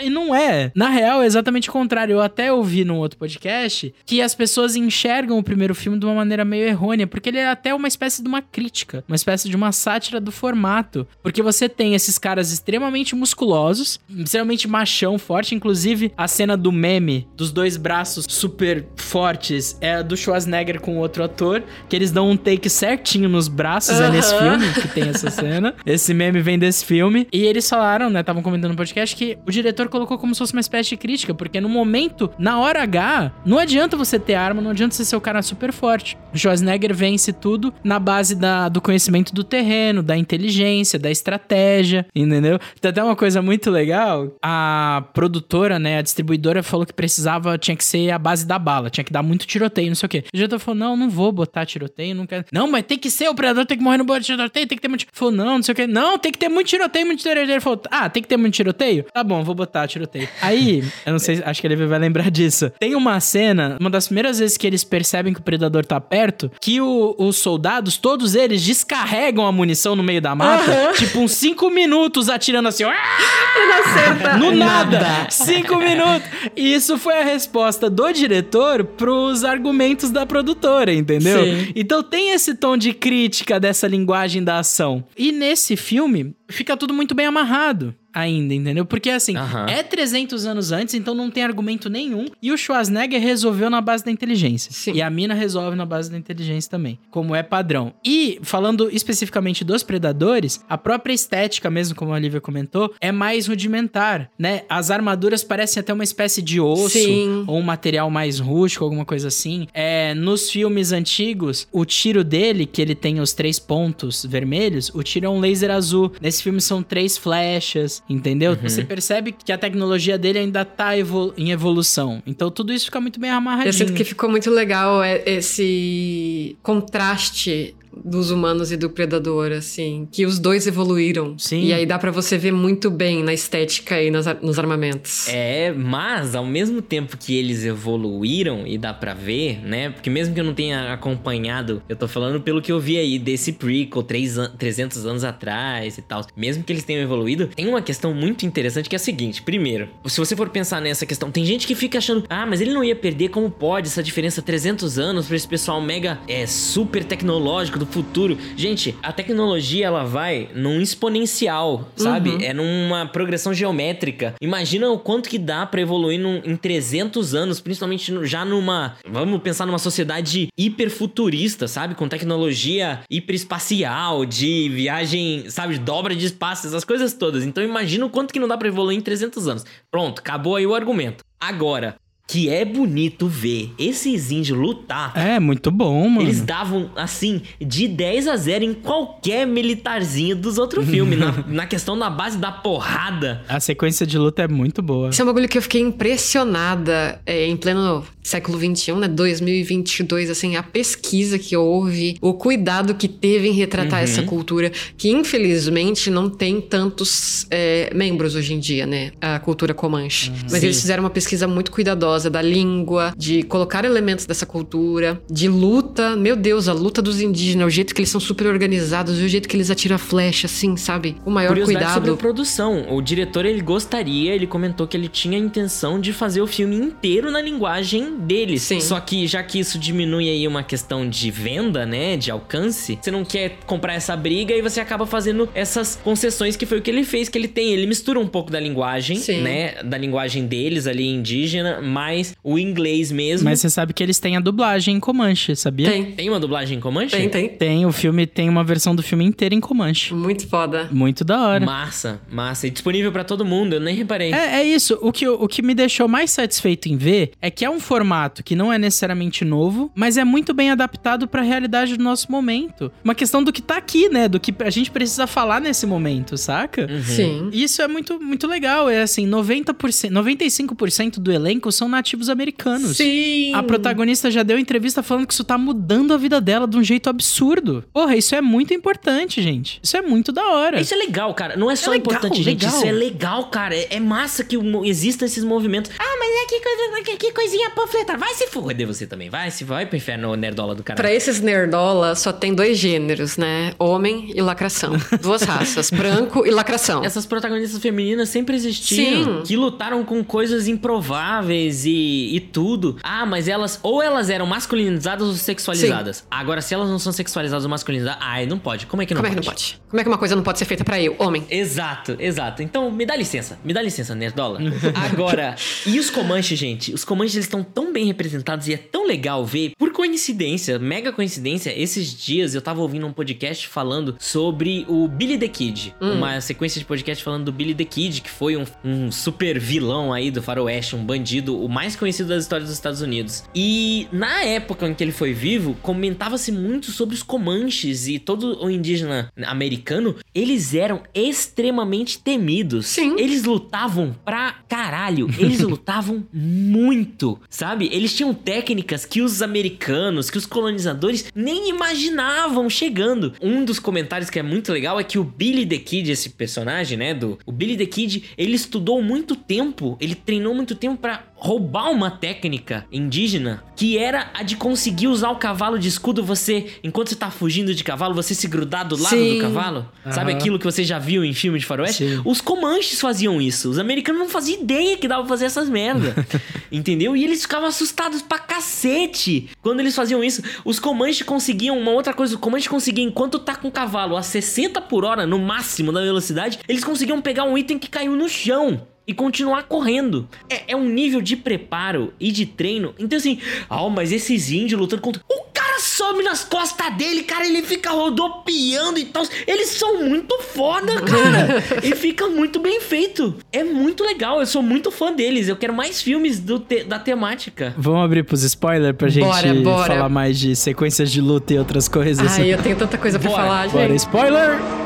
[0.00, 0.70] E não é.
[0.74, 2.14] Na real, é exatamente o contrário.
[2.14, 6.14] Eu até ouvi num outro podcast que as pessoas enxergam o primeiro filme de uma
[6.14, 9.56] maneira meio errônea, porque ele é até uma espécie de uma crítica, uma espécie de
[9.56, 11.06] uma sátira do formato.
[11.22, 15.54] Porque você tem esses caras extremamente musculosos, extremamente machão, forte.
[15.54, 20.98] Inclusive, a cena do meme dos dois braços super fortes é a do Schwarzenegger com
[20.98, 25.08] outro ator, que eles dão um take certinho nos braços, é nesse filme que tem
[25.08, 25.74] essa cena.
[25.84, 27.23] Esse meme vem desse filme.
[27.32, 30.52] E eles falaram, né, estavam comentando no podcast, que o diretor colocou como se fosse
[30.52, 34.60] uma espécie de crítica, porque no momento, na hora H, não adianta você ter arma,
[34.60, 36.16] não adianta você ser o cara super forte.
[36.32, 42.06] O Schwarzenegger vence tudo na base da, do conhecimento do terreno, da inteligência, da estratégia,
[42.14, 42.58] entendeu?
[42.80, 47.76] Tem até uma coisa muito legal, a produtora, né, a distribuidora falou que precisava, tinha
[47.76, 50.24] que ser a base da bala, tinha que dar muito tiroteio, não sei o quê.
[50.32, 52.44] O diretor falou, não, não vou botar tiroteio, não quero...
[52.52, 54.76] Não, mas tem que ser, o predador tem que morrer no bote de tiroteio, tem
[54.76, 55.06] que ter muito...
[55.12, 55.86] Falou, não, não sei o quê.
[55.86, 57.50] Não, tem que ter muito tiroteio, muito tiroteio.
[57.50, 59.04] Ele falou, ah, tem que ter muito tiroteio?
[59.12, 60.28] Tá bom, vou botar tiroteio.
[60.42, 62.70] Aí, eu não sei, acho que ele vai lembrar disso.
[62.78, 66.50] Tem uma cena, uma das primeiras vezes que eles percebem que o predador tá perto,
[66.60, 71.32] que o- os soldados, todos eles, descarregam a munição no meio da mata, tipo uns
[71.32, 74.36] 5 minutos atirando assim, ó, não acerta.
[74.36, 75.26] no nada.
[75.30, 76.28] Cinco minutos.
[76.56, 81.42] E isso foi a resposta do diretor pros argumentos da produtora, entendeu?
[81.44, 81.72] Sim.
[81.74, 85.04] Então tem esse tom de crítica dessa linguagem da ação.
[85.16, 87.94] E nesse filme, fica tudo muito bem amarrado.
[88.14, 88.86] Ainda, entendeu?
[88.86, 89.66] Porque assim, Aham.
[89.68, 92.26] é 300 anos antes, então não tem argumento nenhum.
[92.40, 94.70] E o Schwarzenegger resolveu na base da inteligência.
[94.72, 94.92] Sim.
[94.92, 97.92] E a mina resolve na base da inteligência também, como é padrão.
[98.04, 103.48] E, falando especificamente dos predadores, a própria estética, mesmo como a Olivia comentou, é mais
[103.48, 104.62] rudimentar, né?
[104.68, 107.44] As armaduras parecem até uma espécie de osso, Sim.
[107.48, 109.66] ou um material mais rústico, alguma coisa assim.
[109.74, 115.02] É, nos filmes antigos, o tiro dele, que ele tem os três pontos vermelhos, o
[115.02, 116.12] tiro é um laser azul.
[116.20, 118.56] Nesse filme são três flechas, entendeu?
[118.56, 122.22] Você percebe que a tecnologia dele ainda tá evol- em evolução.
[122.26, 123.68] Então tudo isso fica muito bem amarradinho.
[123.68, 130.08] Eu sinto que ficou muito legal é, esse contraste dos humanos e do predador, assim,
[130.10, 131.38] que os dois evoluíram.
[131.38, 131.64] Sim.
[131.64, 135.28] E aí dá pra você ver muito bem na estética e nas nos armamentos.
[135.28, 139.90] É, mas ao mesmo tempo que eles evoluíram, e dá pra ver, né?
[139.90, 143.18] Porque mesmo que eu não tenha acompanhado, eu tô falando pelo que eu vi aí
[143.18, 146.24] desse prequel três an 300 anos atrás e tal.
[146.36, 149.88] Mesmo que eles tenham evoluído, tem uma questão muito interessante que é a seguinte: primeiro,
[150.06, 152.82] se você for pensar nessa questão, tem gente que fica achando, ah, mas ele não
[152.84, 157.78] ia perder, como pode essa diferença 300 anos pra esse pessoal mega é, super tecnológico
[157.84, 158.36] do futuro?
[158.56, 162.44] Gente, a tecnologia ela vai num exponencial, sabe?
[162.44, 164.34] É numa progressão geométrica.
[164.40, 168.96] Imagina o quanto que dá pra evoluir num- em 300 anos, principalmente no- já numa,
[169.08, 171.94] vamos pensar numa sociedade hiperfuturista, sabe?
[171.94, 177.44] Com tecnologia hiperespacial, de viagem, sabe, dobra de espaço, essas coisas todas.
[177.44, 179.64] Então imagina o quanto que não dá pra evoluir em 300 anos.
[179.90, 181.22] Pronto, acabou aí o argumento.
[181.40, 185.12] Agora, que é bonito ver esses índios lutar.
[185.16, 186.22] É, muito bom, mano.
[186.22, 191.18] Eles davam, assim, de 10 a 0 em qualquer militarzinho dos outros filmes.
[191.18, 193.42] na, na questão da base da porrada.
[193.48, 195.10] A sequência de luta é muito boa.
[195.10, 199.06] Isso é um bagulho que eu fiquei impressionada é, em pleno século XXI, né?
[199.06, 205.10] 2022, assim, a pesquisa que houve, o cuidado que teve em retratar essa cultura, que
[205.10, 209.12] infelizmente não tem tantos é, membros hoje em dia, né?
[209.20, 210.32] A cultura comanche.
[210.50, 210.66] Mas Sim.
[210.66, 216.16] eles fizeram uma pesquisa muito cuidadosa da língua, de colocar elementos dessa cultura, de luta.
[216.16, 219.46] Meu Deus, a luta dos indígenas, o jeito que eles são super organizados, o jeito
[219.48, 221.16] que eles atiram a flecha, assim, sabe?
[221.26, 222.16] O maior Curiosidade sobre a cuidado.
[222.16, 222.86] produção.
[222.90, 226.76] O diretor, ele gostaria, ele comentou que ele tinha a intenção de fazer o filme
[226.76, 228.62] inteiro na linguagem deles.
[228.62, 228.80] Sim.
[228.80, 233.10] Só que já que isso diminui aí uma questão de venda, né, de alcance, você
[233.10, 236.90] não quer comprar essa briga e você acaba fazendo essas concessões que foi o que
[236.90, 237.72] ele fez, que ele tem.
[237.72, 239.40] Ele mistura um pouco da linguagem, Sim.
[239.42, 243.44] né, da linguagem deles ali indígena, mais o inglês mesmo.
[243.48, 245.90] Mas você sabe que eles têm a dublagem em Comanche, sabia?
[245.90, 247.16] Tem, Tem uma dublagem em Comanche?
[247.16, 247.48] tem, tem.
[247.48, 250.14] Tem, o filme tem uma versão do filme inteira em Comanche.
[250.14, 250.88] Muito foda.
[250.90, 251.64] Muito da hora.
[251.64, 252.66] Massa, massa.
[252.66, 254.32] E disponível pra todo mundo, eu nem reparei.
[254.32, 254.98] É, é isso.
[255.02, 258.03] O que, o que me deixou mais satisfeito em ver é que é um formato
[258.04, 262.30] formato que não é necessariamente novo, mas é muito bem adaptado pra realidade do nosso
[262.30, 262.92] momento.
[263.02, 264.28] Uma questão do que tá aqui, né?
[264.28, 266.86] Do que a gente precisa falar nesse momento, saca?
[266.90, 267.02] Uhum.
[267.02, 267.50] Sim.
[267.50, 268.90] E Isso é muito, muito legal.
[268.90, 272.98] É assim, 90%, 95% do elenco são nativos americanos.
[272.98, 273.54] Sim.
[273.54, 276.84] A protagonista já deu entrevista falando que isso tá mudando a vida dela de um
[276.84, 277.84] jeito absurdo.
[277.92, 279.80] Porra, isso é muito importante, gente.
[279.82, 280.80] Isso é muito da hora.
[280.80, 281.56] Isso é legal, cara.
[281.56, 282.64] Não é só legal, importante, gente.
[282.64, 282.78] legal.
[282.78, 283.74] Isso é legal, cara.
[283.74, 285.90] É, é massa que existam esses movimentos.
[285.98, 288.18] Ah, mas é que, coisa, que, que coisinha panfletar.
[288.18, 289.30] Vai se foder você também.
[289.30, 290.96] Vai se vai pro inferno nerdola do cara.
[290.96, 293.72] Pra esses nerdola, só tem dois gêneros, né?
[293.78, 294.94] Homem e lacração.
[295.22, 297.04] Duas raças, branco e lacração.
[297.04, 299.24] Essas protagonistas femininas sempre existiam.
[299.24, 299.42] Sim.
[299.44, 302.96] Que lutaram com coisas improváveis e, e tudo.
[303.02, 303.78] Ah, mas elas.
[303.82, 306.26] Ou elas eram masculinizadas ou sexualizadas.
[306.30, 308.18] Agora, se elas não são sexualizadas ou masculinizadas.
[308.20, 308.86] Ai, não pode.
[308.86, 309.46] Como é que não Como é que pode?
[309.46, 309.80] não pode?
[309.88, 311.46] Como é que uma coisa não pode ser feita pra eu, homem?
[311.50, 312.62] Exato, exato.
[312.62, 313.58] Então, me dá licença.
[313.64, 314.58] Me dá licença, Nerdola.
[315.10, 315.54] Agora,
[315.86, 316.92] e os Comanches, gente?
[316.92, 319.72] Os Comanches, eles estão tão bem representados e é tão legal ver.
[319.78, 325.38] Por coincidência, mega coincidência, esses dias eu tava ouvindo um podcast falando sobre o Billy
[325.38, 325.94] the Kid.
[326.00, 330.12] Uma sequência de podcast falando do Billy the Kid, que foi um, um super vilão
[330.12, 333.44] aí do faroeste, um bandido, o mais conhecido das histórias dos Estados Unidos.
[333.54, 338.62] E na época em que ele foi vivo, comentava-se muito sobre os Comanches e todo
[338.62, 342.86] o indígena americano, eles eram extremamente temidos.
[342.86, 343.16] Sim.
[343.18, 345.28] Eles lutavam pra caralho.
[345.38, 347.73] Eles lutavam muito, sabe?
[347.80, 353.32] Eles tinham técnicas que os americanos, que os colonizadores nem imaginavam chegando.
[353.40, 356.96] Um dos comentários que é muito legal é que o Billy the Kid, esse personagem,
[356.98, 361.24] né, do o Billy the Kid, ele estudou muito tempo, ele treinou muito tempo pra
[361.34, 366.78] roubar uma técnica indígena que era a de conseguir usar o cavalo de escudo você,
[366.82, 369.34] enquanto você tá fugindo de cavalo, você se grudar do lado Sim.
[369.34, 369.86] do cavalo.
[370.10, 370.40] Sabe Aham.
[370.40, 372.08] aquilo que você já viu em filme de faroeste?
[372.08, 372.22] Sim.
[372.24, 373.68] Os comanches faziam isso.
[373.68, 376.14] Os americanos não faziam ideia que dava pra fazer essas merda.
[376.70, 377.16] entendeu?
[377.16, 380.42] E eles ficavam assustados pra cacete quando eles faziam isso.
[380.64, 382.36] Os comanches conseguiam uma outra coisa.
[382.36, 386.00] O comanche conseguia, enquanto tá com o cavalo a 60 por hora no máximo da
[386.00, 388.86] velocidade, eles conseguiam pegar um item que caiu no chão.
[389.06, 390.26] E continuar correndo.
[390.48, 392.94] É, é um nível de preparo e de treino.
[392.98, 393.38] Então, assim,
[393.68, 395.22] ah, mas esses índios lutando contra.
[395.30, 399.22] O cara sobe nas costas dele, cara, ele fica rodopiando e tal.
[399.46, 401.62] Eles são muito foda, cara.
[401.84, 403.34] e fica muito bem feito.
[403.52, 405.48] É muito legal, eu sou muito fã deles.
[405.48, 407.74] Eu quero mais filmes do te- da temática.
[407.76, 409.86] Vamos abrir pros spoilers pra gente Bora, bora.
[409.94, 412.38] falar mais de sequências de luta e outras coisas.
[412.38, 413.98] Ai, eu tenho tanta coisa pra Bora, falar, Bora, gente.
[413.98, 414.83] spoiler!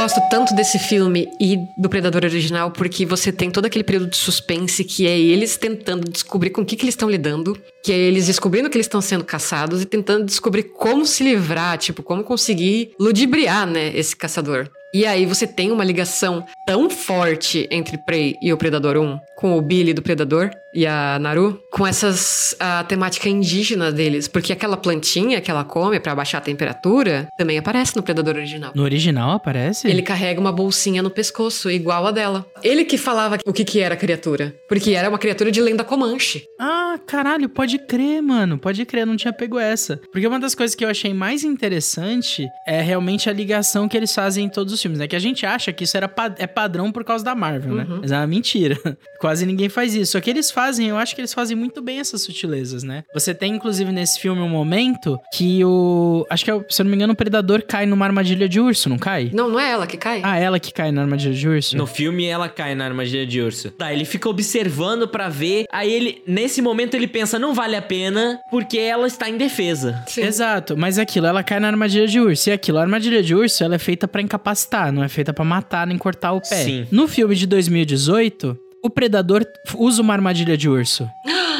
[0.00, 4.16] Gosto tanto desse filme e do Predador original porque você tem todo aquele período de
[4.16, 7.96] suspense que é eles tentando descobrir com o que, que eles estão lidando, que é
[7.98, 12.24] eles descobrindo que eles estão sendo caçados e tentando descobrir como se livrar, tipo, como
[12.24, 14.70] conseguir ludibriar, né, esse caçador.
[14.94, 19.58] E aí você tem uma ligação tão forte entre Prey e o Predador 1, com
[19.58, 24.76] o Billy do Predador e a Naru, com essas a temática indígena deles, porque aquela
[24.76, 28.72] plantinha que ela come pra baixar a temperatura também aparece no Predador original.
[28.74, 29.88] No original aparece?
[29.88, 32.46] Ele carrega uma bolsinha no pescoço, igual a dela.
[32.62, 34.54] Ele que falava o que, que era a criatura.
[34.68, 36.44] Porque era uma criatura de lenda comanche.
[36.58, 38.58] Ah, caralho, pode crer, mano.
[38.58, 40.00] Pode crer, não tinha pego essa.
[40.12, 44.14] Porque uma das coisas que eu achei mais interessante é realmente a ligação que eles
[44.14, 45.08] fazem em todos os filmes, né?
[45.08, 47.86] Que a gente acha que isso era é padrão por causa da Marvel, né?
[48.00, 48.78] Mas é uma mentira.
[49.20, 50.12] Quase ninguém faz isso.
[50.12, 53.04] Só que eles fazem, eu acho que eles fazem muito bem essas sutilezas, né?
[53.14, 56.26] Você tem, inclusive, nesse filme um momento que o.
[56.30, 58.60] Acho que, é o- se eu não me engano, o predador cai numa armadilha de
[58.60, 59.30] urso, não cai?
[59.32, 60.20] Não, não é ela que cai?
[60.24, 61.76] Ah, ela que cai na armadilha de urso?
[61.76, 63.70] No filme, ela cai na armadilha de urso.
[63.70, 65.66] Tá, ele fica observando pra ver.
[65.72, 70.02] Aí ele, nesse momento, ele pensa: não vale a pena, porque ela está em defesa.
[70.06, 70.22] Sim.
[70.22, 72.48] Exato, mas é aquilo, ela cai na armadilha de urso.
[72.50, 75.44] E aquilo, a armadilha de urso, ela é feita pra incapacitar, não é feita pra
[75.44, 76.64] matar nem cortar o pé.
[76.64, 76.86] Sim.
[76.90, 79.44] No filme de 2018, o predador
[79.76, 81.08] usa uma armadilha de urso.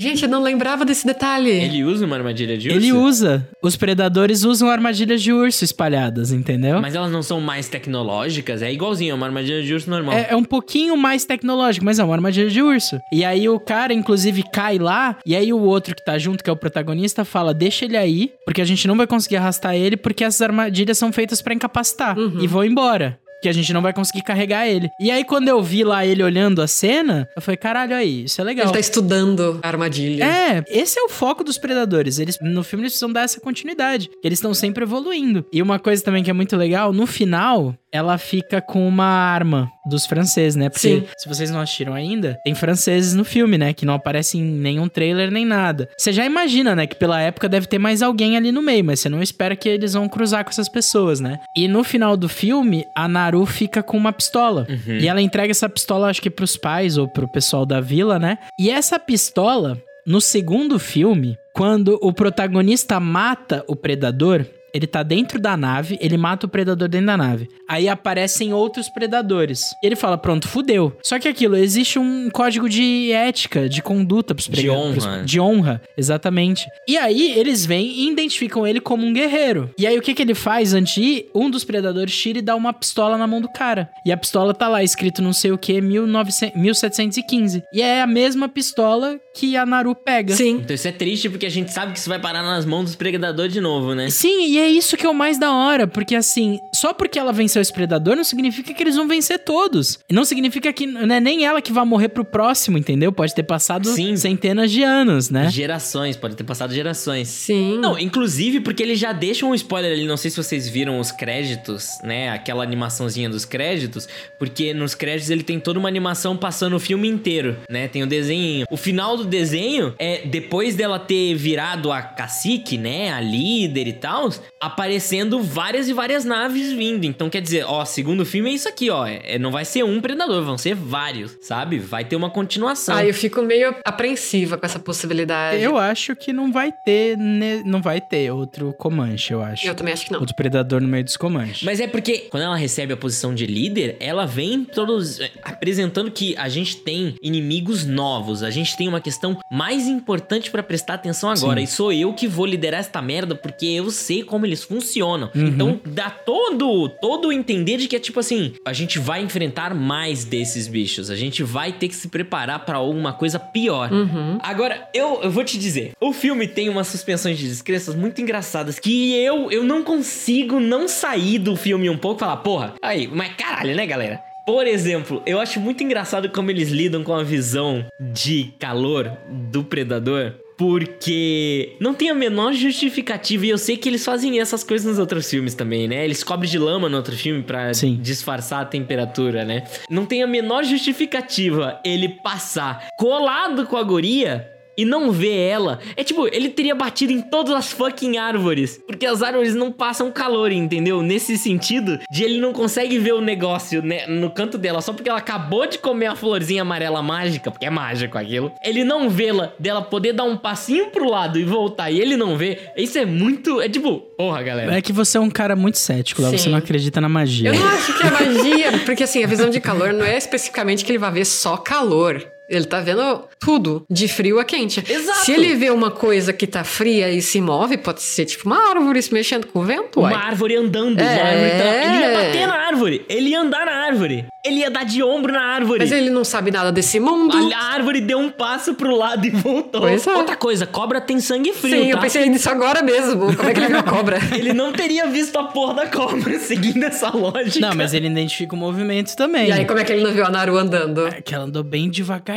[0.00, 1.50] Gente, eu não lembrava desse detalhe.
[1.50, 2.78] Ele usa uma armadilha de urso?
[2.78, 3.46] Ele usa.
[3.62, 6.80] Os predadores usam armadilhas de urso espalhadas, entendeu?
[6.80, 8.62] Mas elas não são mais tecnológicas?
[8.62, 10.14] É igualzinho, é uma armadilha de urso normal.
[10.14, 12.98] É, é um pouquinho mais tecnológico, mas é uma armadilha de urso.
[13.12, 16.48] E aí o cara, inclusive, cai lá, e aí o outro que tá junto, que
[16.48, 19.98] é o protagonista, fala: deixa ele aí, porque a gente não vai conseguir arrastar ele,
[19.98, 22.16] porque essas armadilhas são feitas pra incapacitar.
[22.40, 23.18] E vão embora.
[23.42, 24.90] Que a gente não vai conseguir carregar ele.
[25.00, 28.40] E aí, quando eu vi lá ele olhando a cena, eu falei: caralho, aí, isso
[28.40, 28.66] é legal.
[28.66, 30.24] Ele tá estudando a armadilha.
[30.24, 32.18] É, esse é o foco dos predadores.
[32.18, 34.10] Eles no filme eles precisam dar essa continuidade.
[34.22, 35.44] Eles estão sempre evoluindo.
[35.52, 39.70] E uma coisa também que é muito legal, no final, ela fica com uma arma
[39.86, 40.68] dos franceses, né?
[40.68, 41.04] Porque Sim.
[41.18, 43.72] se vocês não assistiram ainda, tem franceses no filme, né?
[43.72, 45.88] Que não aparecem em nenhum trailer nem nada.
[45.98, 46.86] Você já imagina, né?
[46.86, 49.68] Que pela época deve ter mais alguém ali no meio, mas você não espera que
[49.68, 51.40] eles vão cruzar com essas pessoas, né?
[51.56, 54.66] E no final do filme, a Naru fica com uma pistola.
[54.86, 58.38] E ela entrega essa pistola, acho que pros pais ou pro pessoal da vila, né?
[58.58, 59.76] E essa pistola,
[60.06, 66.16] no segundo filme, quando o protagonista mata o predador, ele tá dentro da nave, ele
[66.16, 67.48] mata o predador dentro da nave.
[67.68, 69.74] Aí aparecem outros predadores.
[69.82, 70.96] E ele fala: pronto, fudeu.
[71.02, 74.92] Só que aquilo, existe um código de ética, de conduta pros De prega- honra.
[74.92, 76.66] pros- de honra, exatamente.
[76.88, 79.70] E aí eles vêm e identificam ele como um guerreiro.
[79.78, 81.30] E aí o que que ele faz antes de ir?
[81.34, 83.88] Um dos predadores tira e dá uma pistola na mão do cara.
[84.04, 87.62] E a pistola tá lá escrito não sei o que, 1715.
[87.72, 90.34] E é a mesma pistola que a Naru pega.
[90.34, 90.60] Sim.
[90.62, 92.94] Então isso é triste porque a gente sabe que isso vai parar nas mãos dos
[92.96, 94.10] predadores de novo, né?
[94.10, 97.32] Sim, e é isso que é o mais da hora, porque assim, só porque ela
[97.32, 99.98] venceu esse predador não significa que eles vão vencer todos.
[100.08, 103.12] E não significa que não é nem ela que vai morrer pro próximo, entendeu?
[103.12, 104.16] Pode ter passado Sim.
[104.16, 105.50] centenas de anos, né?
[105.50, 107.28] Gerações, pode ter passado gerações.
[107.28, 107.78] Sim.
[107.78, 111.10] Não, inclusive porque eles já deixam um spoiler ali, não sei se vocês viram os
[111.12, 112.30] créditos, né?
[112.30, 117.08] Aquela animaçãozinha dos créditos, porque nos créditos ele tem toda uma animação passando o filme
[117.08, 117.88] inteiro, né?
[117.88, 118.66] Tem o desenho.
[118.70, 123.12] O final do desenho é depois dela ter virado a cacique, né?
[123.12, 127.04] A líder e tal, aparecendo várias e várias naves vindo.
[127.04, 129.06] Então quer dizer, ó, segundo filme é isso aqui, ó.
[129.06, 131.78] É, não vai ser um predador, vão ser vários, sabe?
[131.78, 132.94] Vai ter uma continuação.
[132.96, 135.62] Ah, eu fico meio apreensiva com essa possibilidade.
[135.62, 139.66] Eu acho que não vai ter, ne- não vai ter outro Comanche, eu acho.
[139.66, 140.20] Eu também acho que não.
[140.20, 141.64] Outro predador no meio dos Comanche.
[141.64, 146.36] Mas é porque quando ela recebe a posição de líder, ela vem todos apresentando que
[146.36, 151.30] a gente tem inimigos novos, a gente tem uma questão mais importante pra prestar atenção
[151.30, 151.64] agora, Sim.
[151.64, 155.30] e sou eu que vou liderar esta merda porque eu sei como eles funcionam.
[155.34, 155.46] Uhum.
[155.46, 159.74] Então dá todo todo o entender de que é tipo assim, a gente vai enfrentar
[159.74, 163.92] mais desses bichos, a gente vai ter que se preparar pra alguma coisa pior.
[163.92, 164.38] Uhum.
[164.42, 168.78] Agora, eu, eu vou te dizer, o filme tem umas suspensões de descrenças muito engraçadas
[168.78, 173.08] que eu, eu não consigo não sair do filme um pouco e falar, porra, aí,
[173.08, 174.20] mas caralho, né, galera?
[174.46, 179.62] Por exemplo, eu acho muito engraçado como eles lidam com a visão de calor do
[179.62, 180.34] predador.
[180.60, 183.46] Porque não tem a menor justificativa.
[183.46, 186.04] E eu sei que eles fazem essas coisas nos outros filmes também, né?
[186.04, 187.98] Eles cobrem de lama no outro filme pra Sim.
[188.02, 189.64] disfarçar a temperatura, né?
[189.88, 195.78] Não tem a menor justificativa ele passar colado com a guria e não ver ela.
[195.96, 198.80] É tipo, ele teria batido em todas as fucking árvores.
[198.86, 201.02] Porque as árvores não passam calor, entendeu?
[201.02, 205.08] Nesse sentido de ele não consegue ver o negócio né, no canto dela só porque
[205.08, 208.52] ela acabou de comer a florzinha amarela mágica, porque é mágico aquilo.
[208.64, 212.36] Ele não vê-la, dela poder dar um passinho pro lado e voltar e ele não
[212.36, 212.58] vê.
[212.76, 213.60] Isso é muito.
[213.60, 214.76] É tipo, porra, galera.
[214.76, 216.30] É que você é um cara muito cético, lá.
[216.30, 217.50] Você não acredita na magia.
[217.50, 220.84] Eu não acho que é magia, porque assim, a visão de calor não é especificamente
[220.84, 222.26] que ele vai ver só calor.
[222.50, 224.84] Ele tá vendo tudo, de frio a quente.
[224.86, 225.20] Exato.
[225.20, 228.70] Se ele vê uma coisa que tá fria e se move, pode ser tipo uma
[228.70, 230.12] árvore se mexendo com o vento, uai.
[230.12, 231.20] Uma árvore andando, uma É.
[231.22, 231.50] árvore
[231.86, 235.32] Ele ia bater na árvore, ele ia andar na árvore, ele ia dar de ombro
[235.32, 235.78] na árvore.
[235.80, 237.36] Mas ele não sabe nada desse mundo.
[237.54, 239.80] A, árvore deu um passo pro lado e voltou.
[239.82, 240.14] Pois é.
[240.14, 242.02] Outra coisa, cobra tem sangue frio, Sim, eu tá?
[242.02, 243.34] pensei nisso agora mesmo.
[243.36, 244.18] Como é que ele viu a cobra?
[244.36, 247.60] Ele não teria visto a porra da cobra seguindo essa lógica.
[247.60, 249.48] Não, mas ele identifica o movimento também.
[249.48, 251.06] E aí, como é que ele não viu a Naru andando?
[251.06, 251.88] É que ela andou bem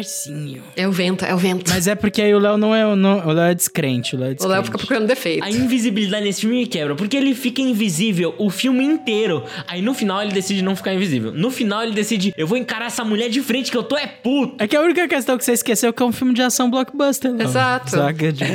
[0.04, 0.63] devagarzinho.
[0.76, 1.70] É o vento, é o vento.
[1.72, 2.86] Mas é porque aí o Léo não é.
[2.86, 4.16] o- Não, o Léo é descrente.
[4.16, 4.54] O Léo é O descrente.
[4.54, 5.44] Léo fica procurando defeito.
[5.44, 9.44] A invisibilidade nesse filme me quebra, porque ele fica invisível o filme inteiro.
[9.68, 11.32] Aí no final ele decide não ficar invisível.
[11.32, 14.08] No final ele decide, eu vou encarar essa mulher de frente que eu tô é
[14.08, 14.56] puto.
[14.60, 16.70] É que a única questão que você esqueceu é que é um filme de ação
[16.70, 17.32] blockbuster.
[17.34, 17.48] Léo.
[17.48, 17.89] Exato.
[17.92, 18.34] Saca?
[18.34, 18.52] Tipo,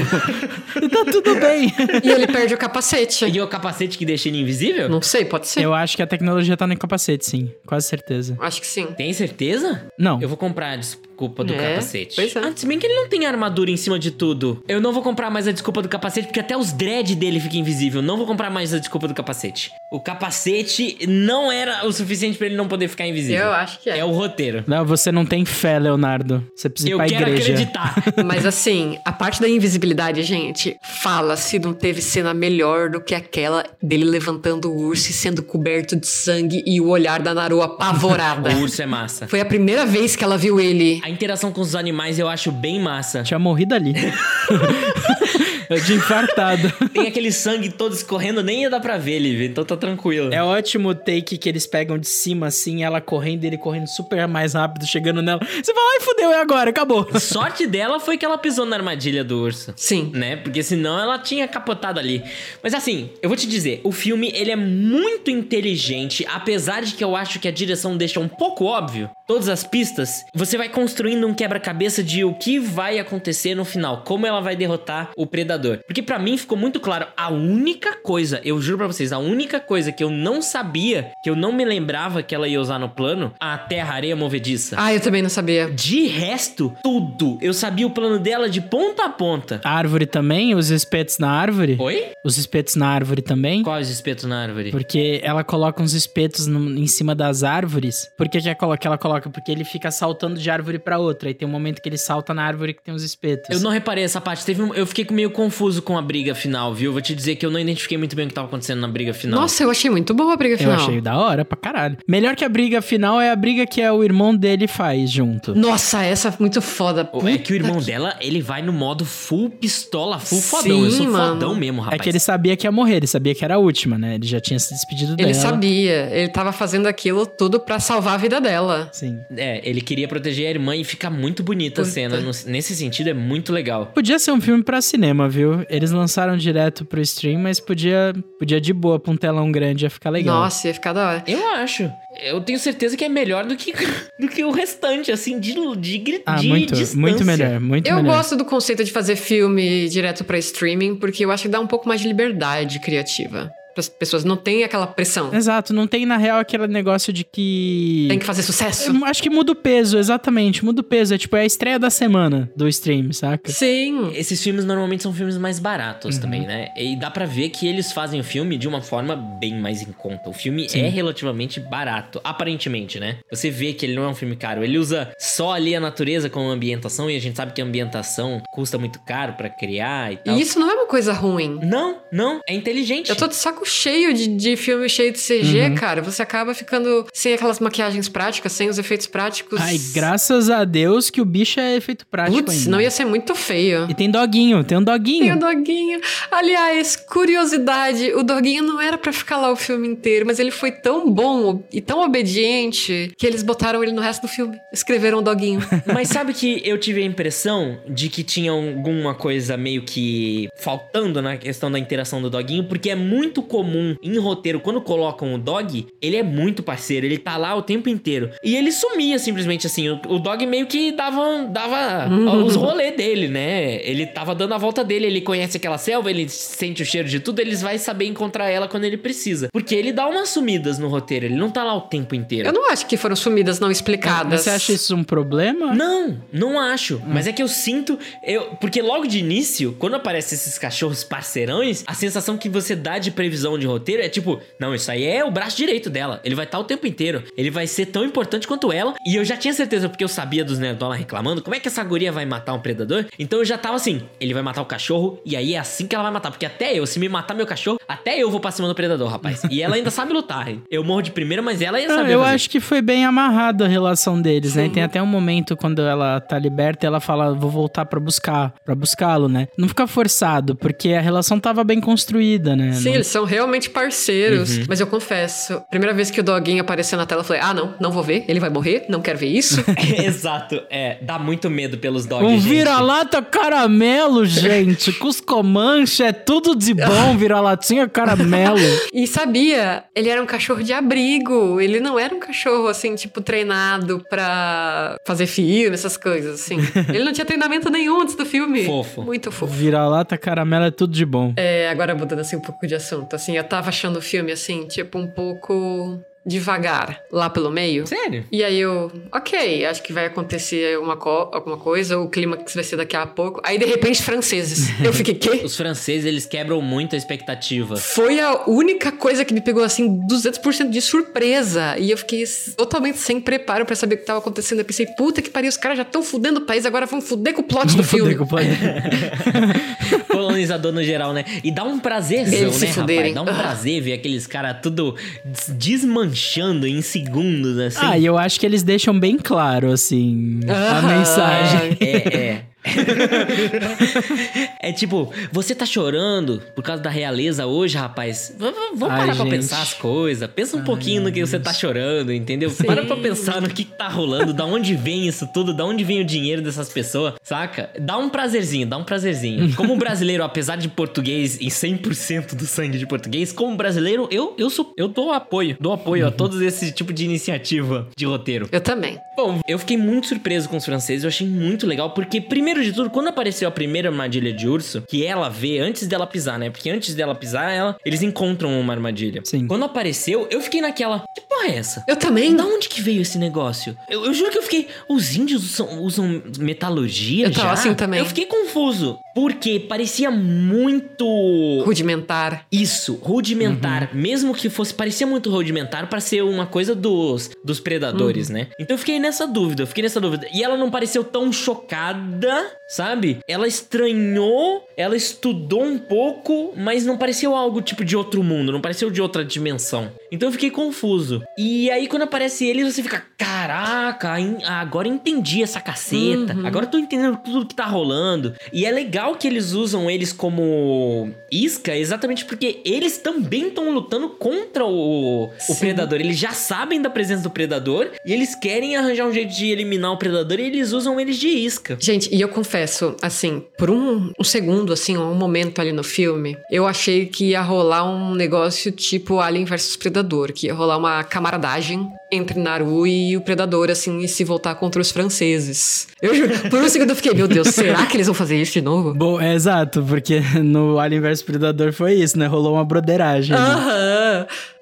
[0.85, 1.73] e tá tudo bem.
[2.03, 3.25] E ele perde o capacete.
[3.27, 4.89] E o capacete que deixa ele invisível?
[4.89, 5.63] Não sei, pode ser.
[5.63, 7.51] Eu acho que a tecnologia tá no capacete, sim.
[7.67, 8.37] Quase certeza.
[8.41, 8.87] Acho que sim.
[8.97, 9.87] Tem certeza?
[9.99, 10.21] Não.
[10.21, 10.71] Eu vou comprar a
[11.19, 12.15] desculpa do É, capacete.
[12.15, 12.39] pois é.
[12.39, 14.63] Ah, se bem que ele não tem armadura em cima de tudo.
[14.69, 17.57] Eu não vou comprar mais a desculpa do capacete, porque até os dread dele fica
[17.57, 18.01] invisível.
[18.01, 19.73] Não vou comprar mais a desculpa do capacete.
[19.91, 23.47] O capacete não era o suficiente pra ele não poder ficar invisível.
[23.47, 23.99] Eu acho que é.
[23.99, 24.63] É o roteiro.
[24.69, 26.45] Léo, você não tem fé, Leonardo.
[26.55, 27.53] Você precisa ir Eu pra quero igreja.
[27.53, 27.95] acreditar.
[28.25, 33.15] Mas assim, a parte da invisibilidade, gente, fala se não teve cena melhor do que
[33.15, 37.61] aquela dele levantando o urso e sendo coberto de sangue e o olhar da Naru
[37.61, 38.51] apavorada.
[38.55, 39.27] o urso é massa.
[39.27, 41.01] Foi a primeira vez que ela viu ele.
[41.09, 43.23] A interação com os animais eu acho bem massa.
[43.23, 43.95] Tinha morrido ali.
[45.69, 46.73] Eu tinha infartado.
[46.95, 50.33] Tem aquele sangue todo escorrendo, nem ia dar pra ver ele, então tá tranquilo.
[50.33, 54.27] É ótimo o take que eles pegam de cima, assim, ela correndo, ele correndo super
[54.27, 55.41] mais rápido, chegando nela.
[55.41, 57.07] Você fala, ai, fudeu, é agora, acabou.
[57.21, 59.75] Sorte dela foi que ela pisou na armadilha do urso.
[59.77, 60.11] Sim.
[60.15, 60.37] Né?
[60.37, 62.25] Porque senão ela tinha capotado ali.
[62.63, 67.05] Mas assim, eu vou te dizer, o filme ele é muito inteligente, apesar de que
[67.05, 70.25] eu acho que a direção deixa um pouco óbvio todas as pistas.
[70.35, 74.57] Você vai construindo um quebra-cabeça de o que vai acontecer no final, como ela vai
[74.57, 75.79] derrotar o predador.
[75.87, 79.61] Porque para mim ficou muito claro, a única coisa, eu juro para vocês, a única
[79.61, 82.89] coisa que eu não sabia, que eu não me lembrava que ela ia usar no
[82.89, 84.75] plano, a terra areia movediça.
[84.77, 85.71] Ah, eu também não sabia.
[85.71, 87.39] De resto, tudo.
[87.41, 89.61] Eu sabia o plano dela de ponta a ponta.
[89.63, 91.77] A árvore também, os espetos na árvore.
[91.79, 92.07] Oi?
[92.25, 93.63] Os espetos na árvore também.
[93.63, 94.73] Quais espetos na árvore?
[94.73, 98.11] Porque ela coloca uns espetos no- em cima das árvores.
[98.19, 99.31] Por que, que, ela coloca- que ela coloca?
[99.31, 101.29] Porque ele fica saltando de árvore pra outra.
[101.31, 103.51] E tem um momento que ele salta na árvore que tem os espetos.
[103.51, 104.45] Eu não reparei essa parte.
[104.45, 106.93] Teve um- eu fiquei meio confuso com a briga final, viu?
[106.93, 109.13] Vou te dizer que eu não identifiquei muito bem o que tava acontecendo na briga
[109.13, 109.39] final.
[109.41, 110.77] Nossa, eu achei muito boa a briga Eu final.
[110.77, 111.99] achei da hora pra caralho.
[112.09, 115.55] Melhor que a briga final é a briga que é o irmão dele faz junto.
[115.55, 117.05] Nossa, essa é muito foda.
[117.05, 120.49] Pô, É que o irmão Puta dela, ele vai no modo full pistola, full Sim,
[120.49, 120.85] fodão.
[120.85, 121.35] Eu sou mano.
[121.35, 122.01] fodão mesmo, É rapaz.
[122.03, 124.15] que ele sabia que ia morrer, ele sabia que era a última, né?
[124.15, 125.35] Ele já tinha se despedido Ele dela.
[125.35, 128.89] sabia, ele tava fazendo aquilo tudo pra salvar a vida dela.
[128.93, 129.19] Sim.
[129.37, 132.21] É, ele queria proteger a irmã e fica muito bonita a cena.
[132.21, 133.87] No- nesse sentido, é muito legal.
[133.87, 135.65] Podia ser um filme pra cinema, viu?
[135.69, 139.91] Eles lançaram direto pro stream, mas podia, podia de boa pra um telão grande, ia
[139.91, 140.41] ficar legal.
[140.41, 141.25] Nossa, ia ficar da hora.
[141.27, 141.91] Eu acho.
[142.23, 143.73] Eu tenho certeza que é melhor do que,
[144.19, 146.99] do que o restante, assim, de, de, gri- Ah, de muito, distância.
[147.01, 148.17] muito melhor, muito Eu melhor.
[148.17, 151.67] gosto do conceito de fazer filme direto pra streaming, porque eu acho que dá um
[151.67, 153.51] pouco mais de liberdade criativa.
[153.79, 155.33] Para as pessoas não tem aquela pressão.
[155.33, 158.07] Exato, não tem na real aquele negócio de que.
[158.09, 158.91] Tem que fazer sucesso.
[158.91, 160.65] Eu Acho que muda o peso, exatamente.
[160.65, 161.15] Muda o peso.
[161.15, 163.53] É tipo, é a estreia da semana do stream, saca?
[163.53, 164.11] Sim.
[164.15, 166.21] Esses filmes normalmente são filmes mais baratos Uhum.
[166.23, 166.71] também, né?
[166.77, 169.93] E dá pra ver que eles fazem o filme de uma forma bem mais em
[169.93, 170.29] conta.
[170.29, 170.81] O filme Sim.
[170.81, 173.19] é relativamente barato, aparentemente, né?
[173.31, 174.65] Você vê que ele não é um filme caro.
[174.65, 178.43] Ele usa só ali a natureza como ambientação e a gente sabe que a ambientação
[178.53, 180.37] custa muito caro pra criar e tal.
[180.37, 181.61] E isso não é uma coisa ruim.
[181.63, 183.09] Não, não, é inteligente.
[183.11, 185.75] Eu tô de saco cheio de, de filme cheio de CG, Uhum.
[185.75, 186.03] cara.
[186.03, 189.61] Você acaba ficando sem aquelas maquiagens práticas, sem os efeitos práticos.
[189.61, 192.71] Ai, graças a Deus que o bicho é efeito prático Putz, ainda.
[192.71, 193.87] não ia ser muito feio.
[193.89, 195.25] E tem doguinho, tem um doguinho.
[195.25, 196.01] Tem o doguinho.
[196.31, 200.73] Aliás, curiosidade, o doguinho não era pra ficar lá o filme inteiro, mas ele foi
[200.73, 204.57] tão bom e tão obediente que eles botaram ele no resto do filme.
[204.73, 205.61] Escreveram o doguinho.
[205.93, 211.21] Mas sabe que eu tive a impressão de que tinha alguma coisa meio que faltando
[211.21, 215.39] na questão da interação do doguinho, porque é muito comum em roteiro, quando colocam o
[215.39, 218.31] dog, ele é muito parceiro, ele tá lá o tempo inteiro.
[218.43, 219.89] E ele sumia simplesmente assim.
[219.89, 222.09] O, o dog meio que dava, dava
[222.45, 223.81] os rolês dele, né?
[223.83, 227.21] Ele tava dando a volta dele, ele conhece aquela selva, ele sente o cheiro de
[227.21, 229.49] tudo, ele vai saber encontrar ela quando ele precisa.
[229.53, 232.49] Porque ele dá umas sumidas no roteiro, ele não tá lá o tempo inteiro.
[232.49, 234.33] Eu não acho que foram sumidas não explicadas.
[234.33, 235.75] Mas você acha isso um problema?
[235.75, 237.01] Não, não acho.
[237.07, 237.99] Mas é que eu sinto.
[238.25, 242.99] Eu, porque logo de início, quando aparecem esses cachorros parceirões, a sensação que você dá
[242.99, 246.21] de previsão de roteiro é tipo: não, isso aí é o braço direito dela.
[246.25, 247.23] Ele vai estar o tempo inteiro.
[247.37, 248.95] Ele vai ser tão importante quanto ela.
[249.07, 251.83] E eu já tinha certeza, porque eu sabia dos Nerdola reclamando: como é que essa
[251.85, 253.05] guria vai matar um predador?
[253.19, 255.95] Então eu já tava assim: ele vai matar o cachorro, e aí é assim que
[255.95, 256.31] ela vai matar.
[256.31, 259.09] Porque até eu, se me matar meu cachorro, até eu vou pra cima do predador,
[259.09, 259.43] rapaz.
[259.51, 260.49] E ela ainda sabe lutar.
[260.49, 260.63] hein?
[260.71, 262.13] Eu morro de primeira, mas ela ia Não, saber.
[262.15, 262.35] eu fazer.
[262.35, 264.69] acho que foi bem amarrado a relação deles, né?
[264.69, 268.75] Tem até um momento quando ela tá liberta, ela fala, vou voltar pra buscar, para
[268.75, 269.49] buscá-lo, né?
[269.57, 272.73] Não fica forçado, porque a relação tava bem construída, né?
[272.73, 274.57] Sim, Não- eles são realmente parceiros.
[274.59, 274.65] Uhum.
[274.69, 277.75] Mas eu confesso, primeira vez que o doguinho apareceu na tela, eu falei: ah, não,
[277.81, 279.65] não vou ver, ele vai morrer, não quero ver isso.
[280.03, 280.99] Exato, é.
[281.03, 282.27] Dá muito medo pelos dogs.
[282.27, 284.93] Um vira-lata caramelo, gente.
[284.93, 288.59] Cuscomancha, é tudo de bom, vira-latinha caramelo.
[288.93, 291.61] e sabia, ele era um cachorro de abrigo.
[291.61, 296.59] Ele não era um cachorro, assim, tipo, treinado pra fazer filme, essas coisas, assim.
[296.89, 298.65] ele não tinha treinamento nenhum antes do filme.
[298.65, 299.03] Fofo.
[299.03, 299.53] Muito fofo.
[299.53, 301.33] Vira-lata caramelo é tudo de bom.
[301.37, 304.67] É, agora mudando assim um pouco de assunto, assim, eu tava achando o filme assim,
[304.67, 307.87] tipo, um pouco devagar lá pelo meio.
[307.87, 308.25] Sério?
[308.31, 312.63] E aí eu, ok, acho que vai acontecer uma co- alguma coisa, o clímax vai
[312.65, 313.41] ser daqui a pouco.
[313.45, 314.69] Aí de repente, franceses.
[314.85, 315.41] Eu fiquei, quê?
[315.45, 317.77] Os franceses, eles quebram muito a expectativa.
[317.77, 321.77] Foi a única coisa que me pegou assim 200% de surpresa.
[321.79, 322.25] E eu fiquei
[322.57, 324.59] totalmente sem preparo pra saber o que tava acontecendo.
[324.59, 327.33] Eu pensei, puta que pariu, os caras já estão fudendo o país, agora vão fuder
[327.33, 328.15] com o plot do filme.
[328.17, 328.29] Com o.
[330.09, 331.25] Colonizador no geral, né?
[331.43, 333.15] E dá um prazerzão, Eles se né, fuderem.
[333.15, 333.27] rapaz?
[333.27, 334.95] Dá um prazer ver aqueles caras tudo
[335.25, 337.79] des- desmanchando desmanchando em segundos, assim.
[337.81, 341.77] Ah, e eu acho que eles deixam bem claro, assim, a mensagem.
[341.81, 342.45] É, é.
[344.61, 348.35] é tipo, você tá chorando por causa da realeza hoje, rapaz.
[348.39, 349.31] V- Vamos Ai, parar pra gente.
[349.31, 350.29] pensar as coisas.
[350.31, 352.51] Pensa um pouquinho no que você tá chorando, entendeu?
[352.51, 352.65] Sim.
[352.65, 355.83] Para pra pensar no que que tá rolando, da onde vem isso tudo, da onde
[355.83, 357.71] vem o dinheiro dessas pessoas, saca?
[357.81, 359.53] Dá um prazerzinho, dá um prazerzinho.
[359.57, 364.49] Como brasileiro, apesar de português e 100% do sangue de português, como brasileiro, eu eu
[364.49, 368.49] sou, eu dou apoio, dou apoio a todos esse tipo de iniciativa de roteiro.
[368.53, 368.97] Eu também.
[369.17, 372.73] Bom, eu fiquei muito surpreso com os franceses, eu achei muito legal, porque, primeiro de
[372.73, 376.51] tudo, quando apareceu a primeira armadilha de urso, que ela vê antes dela pisar, né?
[376.51, 379.23] Porque antes dela pisar, ela, eles encontram uma armadilha.
[379.25, 379.47] Sim.
[379.47, 381.05] Quando apareceu, eu fiquei naquela.
[381.15, 381.85] Que porra é essa?
[381.89, 382.35] Eu também.
[382.35, 383.77] Da onde que veio esse negócio?
[383.89, 384.69] Eu, eu juro que eu fiquei.
[384.89, 387.53] Os índios usam, usam metalurgia Eu já?
[387.53, 388.01] assim também.
[388.01, 388.99] Eu fiquei confuso.
[389.15, 391.63] Porque parecia muito.
[391.65, 392.47] Rudimentar.
[392.53, 393.91] Isso, rudimentar.
[393.93, 398.49] Mesmo que fosse, parecia muito rudimentar pra ser uma coisa dos, dos predadores, né?
[398.61, 400.27] Então eu fiquei nessa dúvida, eu fiquei nessa dúvida.
[400.33, 403.19] E ela não pareceu tão chocada, sabe?
[403.27, 408.61] Ela estranhou, ela estudou um pouco, mas não pareceu algo tipo de outro mundo, não
[408.61, 409.91] pareceu de outra dimensão.
[410.13, 411.23] Então eu fiquei confuso.
[411.37, 414.15] E aí quando aparece eles, você fica, caraca,
[414.47, 416.37] agora entendi essa caceta.
[416.45, 418.35] Agora eu tô entendendo tudo que tá rolando.
[418.53, 424.11] E é legal que eles usam eles como isca, exatamente porque eles também estão lutando
[424.11, 426.01] contra o, o predador.
[426.01, 429.93] Eles já sabem da presença do predador e eles querem arranjar um jeito de eliminar
[429.93, 431.77] o predador e eles usam eles de isca.
[431.81, 436.37] Gente, e eu confesso, assim, por um, um segundo, assim, um momento ali no filme,
[436.51, 441.03] eu achei que ia rolar um negócio tipo Alien versus Predador, que ia rolar uma
[441.05, 445.89] camaradagem entre Naru e o Predador, assim, e se voltar contra os franceses.
[446.01, 448.53] Eu juro, por um segundo eu fiquei, meu Deus, será que eles vão fazer isso
[448.53, 448.95] de novo?
[448.95, 452.27] Bom, é exato, porque no Alien vs Predador foi isso, né?
[452.27, 453.37] Rolou uma broderagem.
[453.37, 453.61] ali.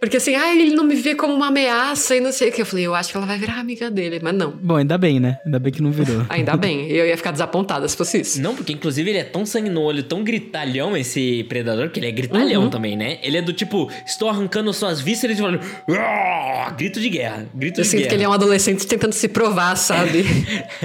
[0.00, 2.62] Porque assim, ah, ele não me vê como uma ameaça e não sei o que.
[2.62, 4.50] Eu falei, eu acho que ela vai virar amiga dele, mas não.
[4.50, 5.38] Bom, ainda bem, né?
[5.44, 6.24] Ainda bem que não virou.
[6.28, 8.40] Ainda bem, eu ia ficar desapontada se fosse isso.
[8.40, 12.06] Não, porque inclusive ele é tão sangue no olho, tão gritalhão esse predador, que ele
[12.06, 12.70] é gritalhão Uhum.
[12.70, 13.18] também, né?
[13.22, 15.60] Ele é do tipo, estou arrancando suas vísceras e falando.
[15.90, 17.46] "Ah!" Grito de guerra.
[17.54, 18.08] Grito Eu de sinto guerra.
[18.10, 20.24] que ele é um adolescente tentando se provar, sabe?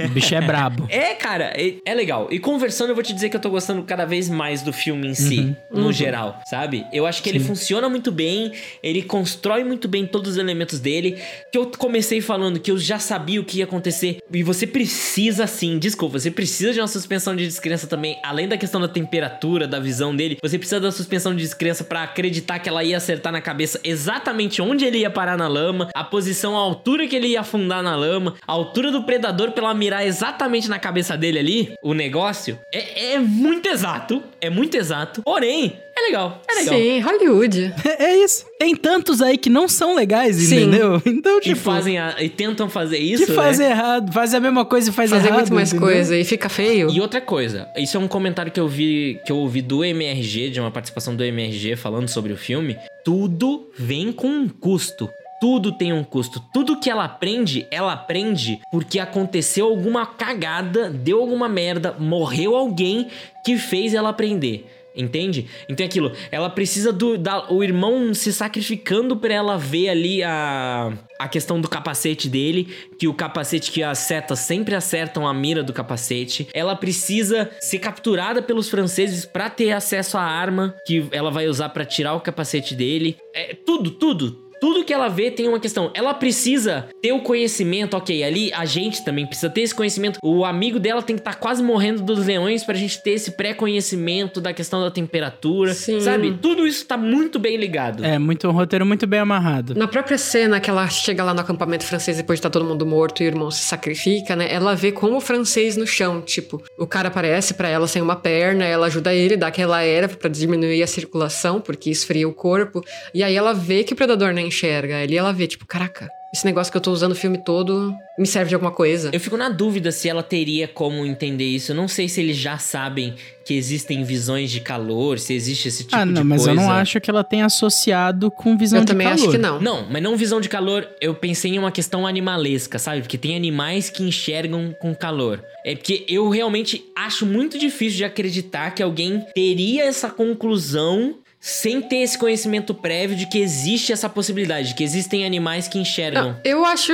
[0.04, 0.86] O bicho é brabo.
[0.88, 2.28] É, cara, é, é legal.
[2.30, 5.08] E conversando, eu vou te dizer que eu tô gostando cada vez mais do filme
[5.08, 6.84] em si, no geral, sabe?
[6.92, 8.52] Eu acho que ele funciona muito bem,
[8.82, 11.18] ele constrói muito bem todos os elementos dele.
[11.50, 14.18] Que eu comecei falando que eu já sabia o que ia acontecer.
[14.32, 18.56] E você precisa, sim, desculpa, você precisa de uma suspensão de descrença também, além da
[18.56, 20.38] questão da temperatura, da visão dele.
[20.42, 24.62] Você precisa da suspensão de descrença pra acreditar que ela ia acertar na cabeça exatamente
[24.62, 27.96] onde ele ia parar na lama, a posição, a altura que ele ia afundar na
[27.96, 32.58] lama, a altura do predador pra ela mirar exatamente na cabeça dele ali, o negócio.
[32.72, 35.22] É, é muito exato, é muito exato.
[35.22, 36.74] Porém, é legal, é legal.
[36.74, 37.74] Sim, Hollywood.
[37.84, 38.44] É, é isso.
[38.58, 40.56] Tem tantos aí que não são legais, Sim.
[40.68, 41.00] entendeu?
[41.06, 43.70] Então, E tipo, fazem a- e tentam fazer isso, que faz né?
[43.70, 45.38] errado, faz a mesma coisa e faz Fazer errado.
[45.40, 45.88] muito mais entendeu?
[45.88, 46.90] coisa e fica feio.
[46.90, 50.50] E outra coisa, isso é um comentário que eu vi que eu ouvi do MRG,
[50.50, 52.76] de uma participação do MRG falando sobre o filme.
[53.04, 55.08] Tudo vem com um custo.
[55.40, 56.40] Tudo tem um custo.
[56.54, 63.08] Tudo que ela aprende, ela aprende porque aconteceu alguma cagada, deu alguma merda, morreu alguém
[63.44, 64.66] que fez ela aprender.
[64.94, 65.46] Entende?
[65.68, 70.22] Então é aquilo, ela precisa do da, o irmão se sacrificando pra ela ver ali
[70.22, 72.68] a, a questão do capacete dele,
[72.98, 76.48] que o capacete que as setas sempre acertam a mira do capacete.
[76.52, 81.70] Ela precisa ser capturada pelos franceses pra ter acesso à arma que ela vai usar
[81.70, 83.16] pra tirar o capacete dele.
[83.34, 84.42] É tudo, tudo.
[84.60, 85.90] Tudo que ela vê tem uma questão.
[85.92, 88.22] Ela precisa ter o conhecimento, ok.
[88.22, 90.20] Ali a gente também precisa ter esse conhecimento.
[90.22, 94.40] O amigo dela tem que estar quase morrendo dos leões pra gente ter esse pré-conhecimento
[94.40, 95.74] da questão da temperatura.
[95.74, 96.00] Sim.
[96.00, 96.38] Sabe?
[96.40, 98.04] Tudo isso tá muito bem ligado.
[98.04, 99.74] É, muito, um roteiro muito bem amarrado.
[99.74, 102.86] Na própria cena que ela chega lá no acampamento francês depois de estar todo mundo
[102.86, 104.52] morto e o irmão se sacrifica, né?
[104.52, 108.14] Ela vê como o francês no chão, tipo, o cara aparece pra ela sem uma
[108.14, 112.80] perna, ela ajuda ele, dá aquela erva pra diminuir a circulação, porque esfria o corpo,
[113.12, 116.46] e aí ela vê que o predador não enxerga, ali ela vê, tipo, caraca, esse
[116.46, 119.10] negócio que eu tô usando o filme todo me serve de alguma coisa.
[119.12, 121.72] Eu fico na dúvida se ela teria como entender isso.
[121.72, 123.14] Eu não sei se eles já sabem
[123.44, 126.52] que existem visões de calor, se existe esse tipo ah, de não, mas coisa.
[126.52, 129.20] eu não acho que ela tenha associado com visão Eu de também calor.
[129.20, 129.60] acho que não.
[129.60, 133.02] Não, mas não visão de calor, eu pensei em uma questão animalesca, sabe?
[133.02, 135.44] Porque tem animais que enxergam com calor.
[135.66, 141.82] É porque eu realmente acho muito difícil de acreditar que alguém teria essa conclusão sem
[141.82, 146.22] ter esse conhecimento prévio de que existe essa possibilidade, de que existem animais que enxergam.
[146.28, 146.92] Não, eu acho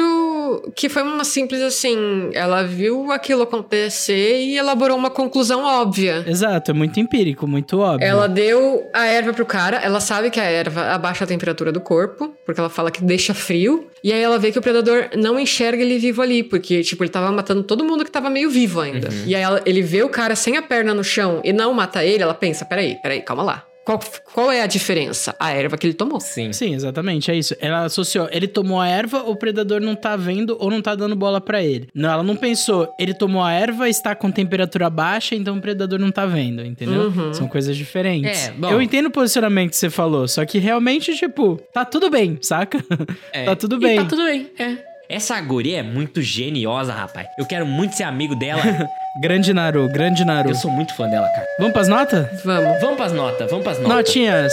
[0.75, 2.31] que foi uma simples assim.
[2.33, 6.25] Ela viu aquilo acontecer e elaborou uma conclusão óbvia.
[6.27, 8.07] Exato, é muito empírico, muito óbvio.
[8.09, 11.81] Ela deu a erva pro cara, ela sabe que a erva abaixa a temperatura do
[11.83, 13.87] corpo, porque ela fala que deixa frio.
[14.03, 17.11] E aí ela vê que o predador não enxerga ele vivo ali, porque, tipo, ele
[17.11, 19.09] tava matando todo mundo que tava meio vivo ainda.
[19.27, 22.03] E aí ela- ele vê o cara sem a perna no chão e não mata
[22.03, 23.65] ele, ela pensa: peraí, peraí, calma lá.
[23.89, 23.99] Qual,
[24.35, 25.35] qual é a diferença?
[25.41, 26.21] A erva que ele tomou.
[26.21, 26.53] Sim.
[26.53, 27.57] Sim, exatamente, é isso.
[27.59, 31.17] Ela associou, ele tomou a erva, o predador não tá vendo ou não tá dando
[31.17, 31.89] bola pra ele.
[31.95, 35.99] Não, ela não pensou, ele tomou a erva, está com temperatura baixa, então o predador
[35.99, 37.11] não tá vendo, entendeu?
[37.33, 38.49] São coisas diferentes.
[38.49, 38.69] É, bom.
[38.71, 42.85] Eu entendo o posicionamento que você falou, só que realmente, tipo, tá tudo bem, saca?
[43.33, 43.47] É.
[43.49, 43.97] tá tudo E bem.
[43.97, 44.77] tá tudo bem, é.
[45.11, 47.27] Essa guria é muito geniosa, rapaz.
[47.39, 48.61] Eu quero muito ser amigo dela.
[49.23, 50.51] Grande Naru, grande Naru.
[50.51, 51.47] Eu sou muito fã dela, cara.
[51.59, 52.43] Vamos pras notas?
[52.45, 52.81] Vamos.
[52.81, 53.97] Vamos pras notas, vamos pras notas.
[53.97, 54.53] Notinhas.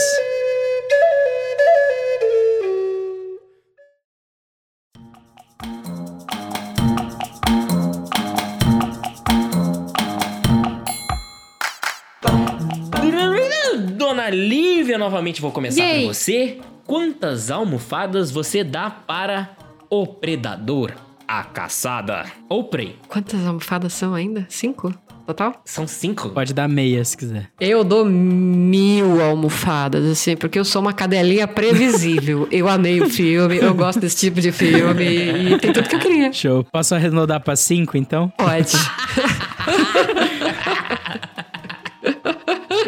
[13.96, 16.02] Dona Lívia, novamente vou começar Yay.
[16.06, 16.58] com você.
[16.84, 19.55] Quantas almofadas você dá para
[19.90, 20.92] o predador,
[21.26, 22.26] a caçada?
[22.48, 22.96] Ou prey?
[23.08, 24.46] Quantas almofadas são ainda?
[24.48, 24.94] Cinco?
[25.26, 25.60] Total?
[25.64, 26.28] São cinco.
[26.28, 27.50] Pode dar meia se quiser.
[27.60, 32.46] Eu dou mil almofadas, assim, porque eu sou uma cadelinha previsível.
[32.52, 36.00] eu amei o filme, eu gosto desse tipo de filme e tem tudo que eu
[36.00, 36.32] queria.
[36.32, 36.64] Show.
[36.70, 38.32] Posso arredondar pra cinco, então?
[38.36, 38.76] Pode.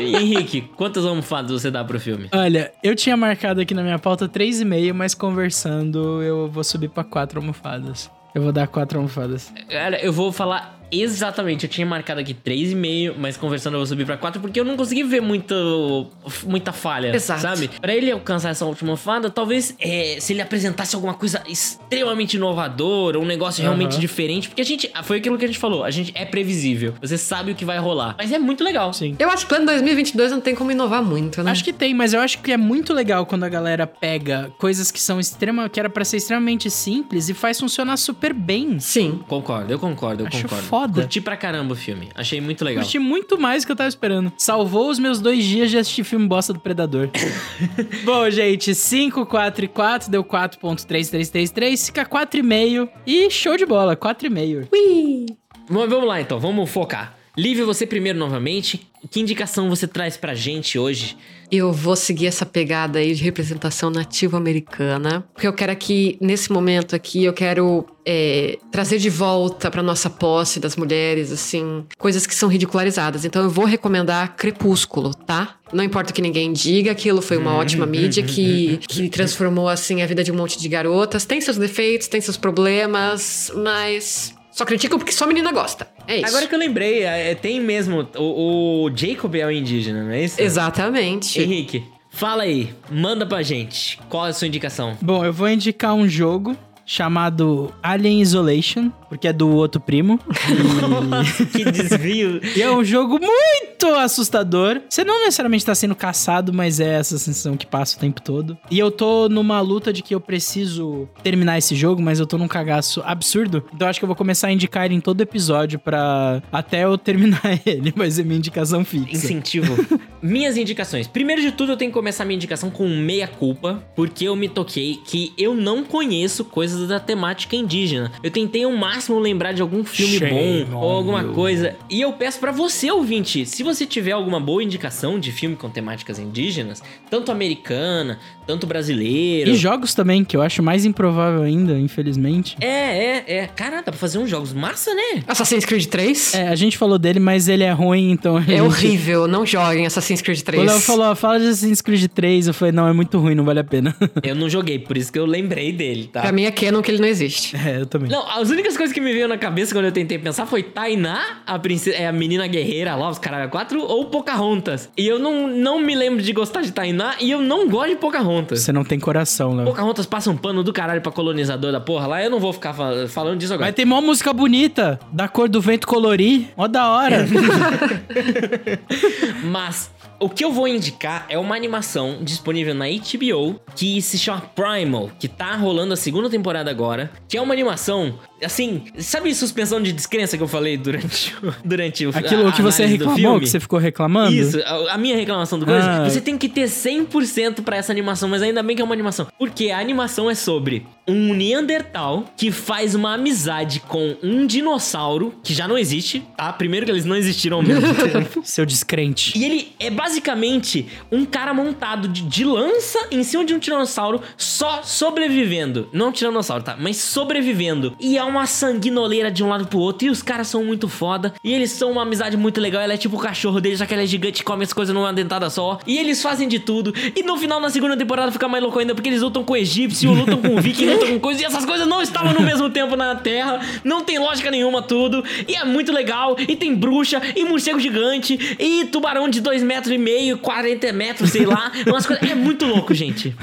[0.01, 2.29] Henrique, quantas almofadas você dá pro filme?
[2.33, 7.05] Olha, eu tinha marcado aqui na minha pauta 3,5, mas conversando eu vou subir pra
[7.05, 8.11] quatro almofadas.
[8.35, 9.53] Eu vou dar quatro almofadas.
[9.69, 11.65] Cara, eu vou falar exatamente.
[11.65, 14.77] Eu tinha marcado aqui 3,5, mas conversando eu vou subir pra 4 porque eu não
[14.77, 16.07] consegui ver muito,
[16.45, 17.15] muita falha.
[17.15, 17.41] Exato.
[17.41, 17.69] Sabe?
[17.81, 23.19] Pra ele alcançar essa última fada, talvez é, se ele apresentasse alguma coisa extremamente inovadora,
[23.19, 24.01] um negócio realmente Aham.
[24.01, 24.49] diferente.
[24.49, 24.91] Porque a gente.
[25.03, 25.85] Foi aquilo que a gente falou.
[25.85, 26.95] A gente é previsível.
[27.01, 28.15] Você sabe o que vai rolar.
[28.19, 28.93] Mas é muito legal.
[28.93, 29.17] Sim.
[29.19, 31.51] Eu acho que plano 2022 não tem como inovar muito, né?
[31.51, 34.91] Acho que tem, mas eu acho que é muito legal quando a galera pega coisas
[34.91, 38.79] que são extrema, que era pra ser extremamente simples e faz funcionar super bem.
[38.81, 39.21] Sim.
[39.29, 40.65] Concordo, eu concordo, eu Acho concordo.
[40.65, 40.78] foda.
[40.87, 42.09] Curti pra caramba o filme.
[42.15, 42.83] Achei muito legal.
[42.83, 44.33] Curti muito mais do que eu tava esperando.
[44.37, 47.11] Salvou os meus dois dias de assistir filme bosta do Predador.
[48.05, 54.69] Bom, gente, 5, 4 e 4, deu 4.3333, fica 4,5 e show de bola, 4,5.
[54.73, 55.27] Ui.
[55.69, 57.18] Vamos lá então, vamos focar.
[57.39, 58.91] Lívia, você primeiro novamente.
[59.09, 61.17] Que indicação você traz pra gente hoje?
[61.53, 66.51] Eu vou seguir essa pegada aí de representação nativa americana, porque eu quero aqui, nesse
[66.51, 72.27] momento aqui, eu quero é, trazer de volta pra nossa posse das mulheres, assim, coisas
[72.27, 73.25] que são ridicularizadas.
[73.25, 75.55] Então eu vou recomendar Crepúsculo, tá?
[75.73, 80.03] Não importa o que ninguém diga, aquilo foi uma ótima mídia que, que transformou, assim,
[80.03, 81.25] a vida de um monte de garotas.
[81.25, 84.37] Tem seus defeitos, tem seus problemas, mas...
[84.59, 85.87] Só criticam porque só menina gosta.
[86.05, 86.27] É isso.
[86.27, 88.09] Agora que eu lembrei, é, tem mesmo.
[88.17, 90.43] O, o Jacob é o indígena, não é isso?
[90.43, 91.41] Exatamente.
[91.41, 94.01] Henrique, fala aí, manda pra gente.
[94.09, 94.99] Qual é a sua indicação?
[95.01, 100.19] Bom, eu vou indicar um jogo chamado Alien Isolation, porque é do outro primo.
[101.53, 102.41] que desvio.
[102.57, 104.81] E é um jogo muito assustador.
[104.89, 108.57] Você não necessariamente tá sendo caçado, mas é essa sensação que passa o tempo todo.
[108.71, 112.37] E eu tô numa luta de que eu preciso terminar esse jogo, mas eu tô
[112.39, 113.65] num cagaço absurdo.
[113.75, 116.85] Então eu acho que eu vou começar a indicar ele em todo episódio pra até
[116.85, 117.93] eu terminar ele.
[117.97, 119.11] Vai ser minha indicação fixa.
[119.13, 119.77] Incentivo.
[120.21, 121.07] Minhas indicações.
[121.07, 124.99] Primeiro de tudo, eu tenho que começar minha indicação com meia-culpa, porque eu me toquei
[125.07, 128.11] que eu não conheço coisas da temática indígena.
[128.21, 131.33] Eu tentei ao máximo lembrar de algum filme Shame bom ou alguma you.
[131.33, 131.77] coisa.
[131.91, 135.69] E eu peço pra você, ouvinte, se você tiver alguma boa indicação de filme com
[135.71, 139.51] temáticas indígenas, tanto americana, tanto brasileiro.
[139.51, 142.57] E jogos também, que eu acho mais improvável ainda, infelizmente.
[142.61, 143.47] É, é, é.
[143.47, 145.23] Cara, dá pra fazer uns jogos massa, né?
[145.27, 146.35] Assassin's Creed 3?
[146.35, 148.39] É, a gente falou dele, mas ele é ruim, então.
[148.39, 150.63] É gente- horrível, não joguem Assassin's Creed 3.
[150.63, 152.49] O Léo falou, fala de Assassin's Creed 3.
[152.49, 153.95] Eu falei, não, é muito ruim, não vale a pena.
[154.23, 156.23] Eu não joguei, por isso que eu lembrei dele, tá?
[156.23, 157.55] Pra mim é canon que ele não existe.
[157.57, 158.11] é, eu também.
[158.11, 161.39] Não, as únicas coisas que me veio na cabeça quando eu tentei pensar foi Tainá,
[161.47, 164.91] a, princesa, é a menina guerreira lá, os caras quatro, ou Pocahontas.
[164.97, 167.97] E eu não, não me lembro de gostar de Tainá e eu não gosto de
[167.97, 168.61] Pocahontas.
[168.61, 169.67] Você não tem coração, Léo.
[169.67, 172.73] Pocahontas passa um pano do caralho pra colonizador da porra lá, eu não vou ficar
[172.75, 173.67] fa- falando disso agora.
[173.67, 176.47] Vai ter mó música bonita, da cor do vento colorir.
[176.57, 177.27] Ó da hora.
[179.45, 179.91] Mas
[180.21, 185.11] o que eu vou indicar é uma animação disponível na HBO que se chama Primal,
[185.19, 189.93] que tá rolando a segunda temporada agora, que é uma animação assim, sabe suspensão de
[189.93, 193.79] descrença que eu falei durante, durante o Aquilo a que você reclamou, que você ficou
[193.79, 194.33] reclamando?
[194.33, 196.09] Isso, a, a minha reclamação do coisa, Ah.
[196.09, 199.27] você tem que ter 100% pra essa animação, mas ainda bem que é uma animação.
[199.39, 205.55] Porque a animação é sobre um Neandertal que faz uma amizade com um dinossauro que
[205.55, 206.53] já não existe, tá?
[206.53, 208.43] Primeiro que eles não existiram ao mesmo tempo.
[208.45, 209.37] Seu descrente.
[209.37, 214.21] E ele é basicamente um cara montado de, de lança em cima de um tiranossauro,
[214.37, 215.89] só sobrevivendo.
[215.93, 216.77] Não um tiranossauro, tá?
[216.79, 217.97] Mas sobrevivendo.
[217.99, 220.07] E é uma sanguinoleira de um lado pro outro.
[220.07, 221.35] E os caras são muito foda.
[221.43, 222.83] E eles são uma amizade muito legal.
[222.83, 224.95] Ela é tipo o cachorro dele, já que ela é gigante e come as coisas
[224.95, 225.79] numa dentada só.
[225.87, 226.93] E eles fazem de tudo.
[227.17, 229.57] E no final, na segunda temporada, fica mais louco ainda, porque eles lutam com o
[229.57, 231.43] egípcio, lutam com o viking, com coisas.
[231.43, 233.61] E essas coisas não estavam no mesmo tempo na Terra.
[233.85, 235.25] Não tem lógica nenhuma tudo.
[235.47, 236.37] E é muito legal.
[236.39, 241.31] E tem bruxa, e morcego gigante, e tubarão de 2 metros e meio, 40 metros,
[241.31, 241.71] sei lá.
[241.87, 242.29] Umas coisas.
[242.29, 243.35] É muito louco, gente.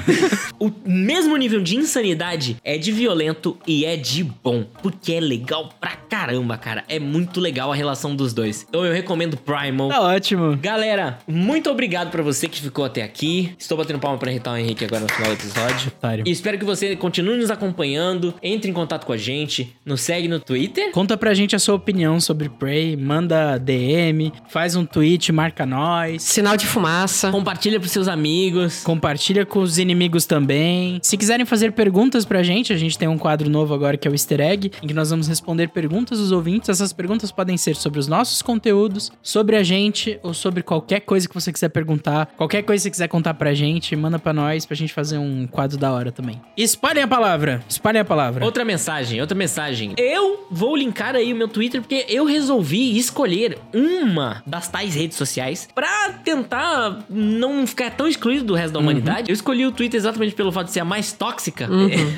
[0.59, 4.65] O mesmo nível de insanidade é de violento e é de bom.
[4.81, 6.83] Porque é legal pra caramba, cara.
[6.87, 8.65] É muito legal a relação dos dois.
[8.67, 9.89] Então eu recomendo Primal.
[9.89, 10.57] Tá ótimo.
[10.57, 13.53] Galera, muito obrigado pra você que ficou até aqui.
[13.57, 15.87] Estou batendo palma pra irritar o Henrique agora no final do episódio.
[15.87, 16.23] Otário.
[16.27, 20.27] E espero que você continue nos acompanhando, entre em contato com a gente, nos segue
[20.27, 20.91] no Twitter.
[20.91, 26.23] Conta pra gente a sua opinião sobre Prey, manda DM, faz um tweet, marca nós.
[26.23, 27.31] Sinal de fumaça.
[27.31, 28.83] Compartilha pros seus amigos.
[28.83, 30.99] Compartilha com os inimigos também.
[31.01, 34.11] Se quiserem fazer perguntas pra gente, a gente tem um quadro novo agora que é
[34.11, 36.69] o Easter Egg, em que nós vamos responder perguntas dos ouvintes.
[36.69, 41.27] Essas perguntas podem ser sobre os nossos conteúdos, sobre a gente ou sobre qualquer coisa
[41.27, 42.27] que você quiser perguntar.
[42.37, 45.47] Qualquer coisa que você quiser contar pra gente, manda pra nós pra gente fazer um
[45.47, 46.41] quadro da hora também.
[46.57, 47.24] Espalhem a palavra.
[47.67, 48.45] Espalhem a palavra.
[48.45, 49.93] Outra mensagem, outra mensagem.
[49.97, 55.17] Eu vou linkar aí o meu Twitter porque eu resolvi escolher uma das tais redes
[55.17, 59.29] sociais pra tentar não ficar tão excluído do resto da humanidade.
[59.29, 61.67] Eu escolhi o Twitter exatamente pelo fato de ser a mais tóxica.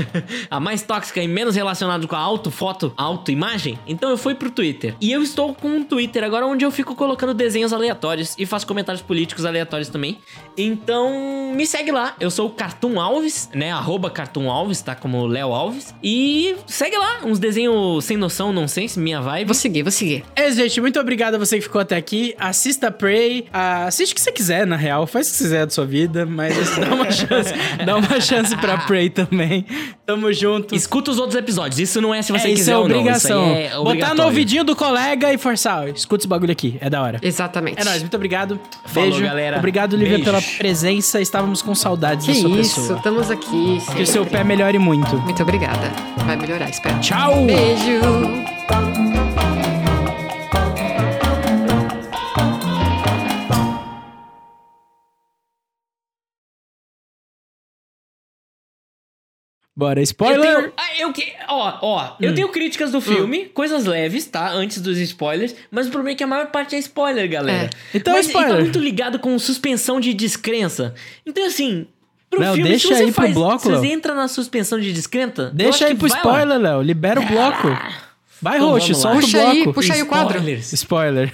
[0.49, 3.80] a mais tóxica e menos relacionado com a auto foto, auto imagem.
[3.88, 4.95] Então eu fui pro Twitter.
[4.99, 8.68] E eu estou com um Twitter agora onde eu fico colocando desenhos aleatórios e faço
[8.68, 10.20] comentários políticos aleatórios também.
[10.58, 12.16] Então me segue lá.
[12.20, 13.72] Eu sou o Cartoon Alves, né?
[13.72, 14.95] Arroba Cartoon Alves, tá?
[15.00, 15.93] Como Léo Alves.
[16.04, 17.20] E segue lá.
[17.26, 19.45] Uns desenhos sem noção, não sei se minha vibe.
[19.48, 20.24] Vou seguir, vou seguir.
[20.36, 22.34] É, gente, muito obrigado a você que ficou até aqui.
[22.39, 25.06] Assista Prey, ah, assiste o que você quiser, na real.
[25.08, 27.54] Faz o que você quiser da sua vida, mas dá uma chance,
[27.86, 29.66] dá uma chance pra Prey também.
[30.06, 30.74] Tamo junto.
[30.76, 31.80] Escuta os outros episódios.
[31.80, 32.98] Isso não é se você é, quiser isso é ou não.
[32.98, 33.52] obrigação.
[33.52, 35.88] Isso é Botar no ouvidinho do colega e forçar.
[35.89, 37.20] Escuta esse bagulho aqui, é da hora.
[37.22, 37.80] Exatamente.
[37.82, 38.60] É nóis, muito obrigado.
[38.86, 39.24] Falou, Beijo.
[39.24, 39.58] galera.
[39.58, 40.26] Obrigado, Lívia, Beijos.
[40.26, 41.20] pela presença.
[41.22, 42.98] Estávamos com saudades Que da sua isso, pessoa.
[42.98, 43.82] estamos aqui.
[43.95, 44.87] Que o seu pé melhore muito.
[44.96, 45.92] Muito obrigada.
[46.26, 47.00] Vai melhorar, espero.
[47.00, 47.46] Tchau!
[47.46, 48.00] Beijo.
[59.76, 60.56] Bora, Eu spoiler!
[60.56, 64.50] tenho, ah, eu que, ó, ó, eu tenho críticas do filme, coisas leves, tá?
[64.50, 67.70] Antes dos spoilers, mas o problema é que a maior parte é spoiler, galera.
[67.94, 67.98] É.
[67.98, 68.56] Então é mas, e spoiler.
[68.56, 70.96] tá muito ligado com suspensão de descrença.
[71.24, 71.86] Então, assim,
[72.30, 73.91] pro Léo, filme, deixa se você aí pro faz, bloco, se você Léo.
[73.97, 76.15] entra na suspensão de descrença, Deixa aí que pro lá.
[76.17, 76.82] spoiler, Léo.
[76.82, 77.67] Libera o bloco.
[78.41, 79.73] Vai, Então Roxo, Puxa o aí, bloco.
[79.73, 80.39] puxa aí o quadro.
[80.59, 81.34] Spoiler.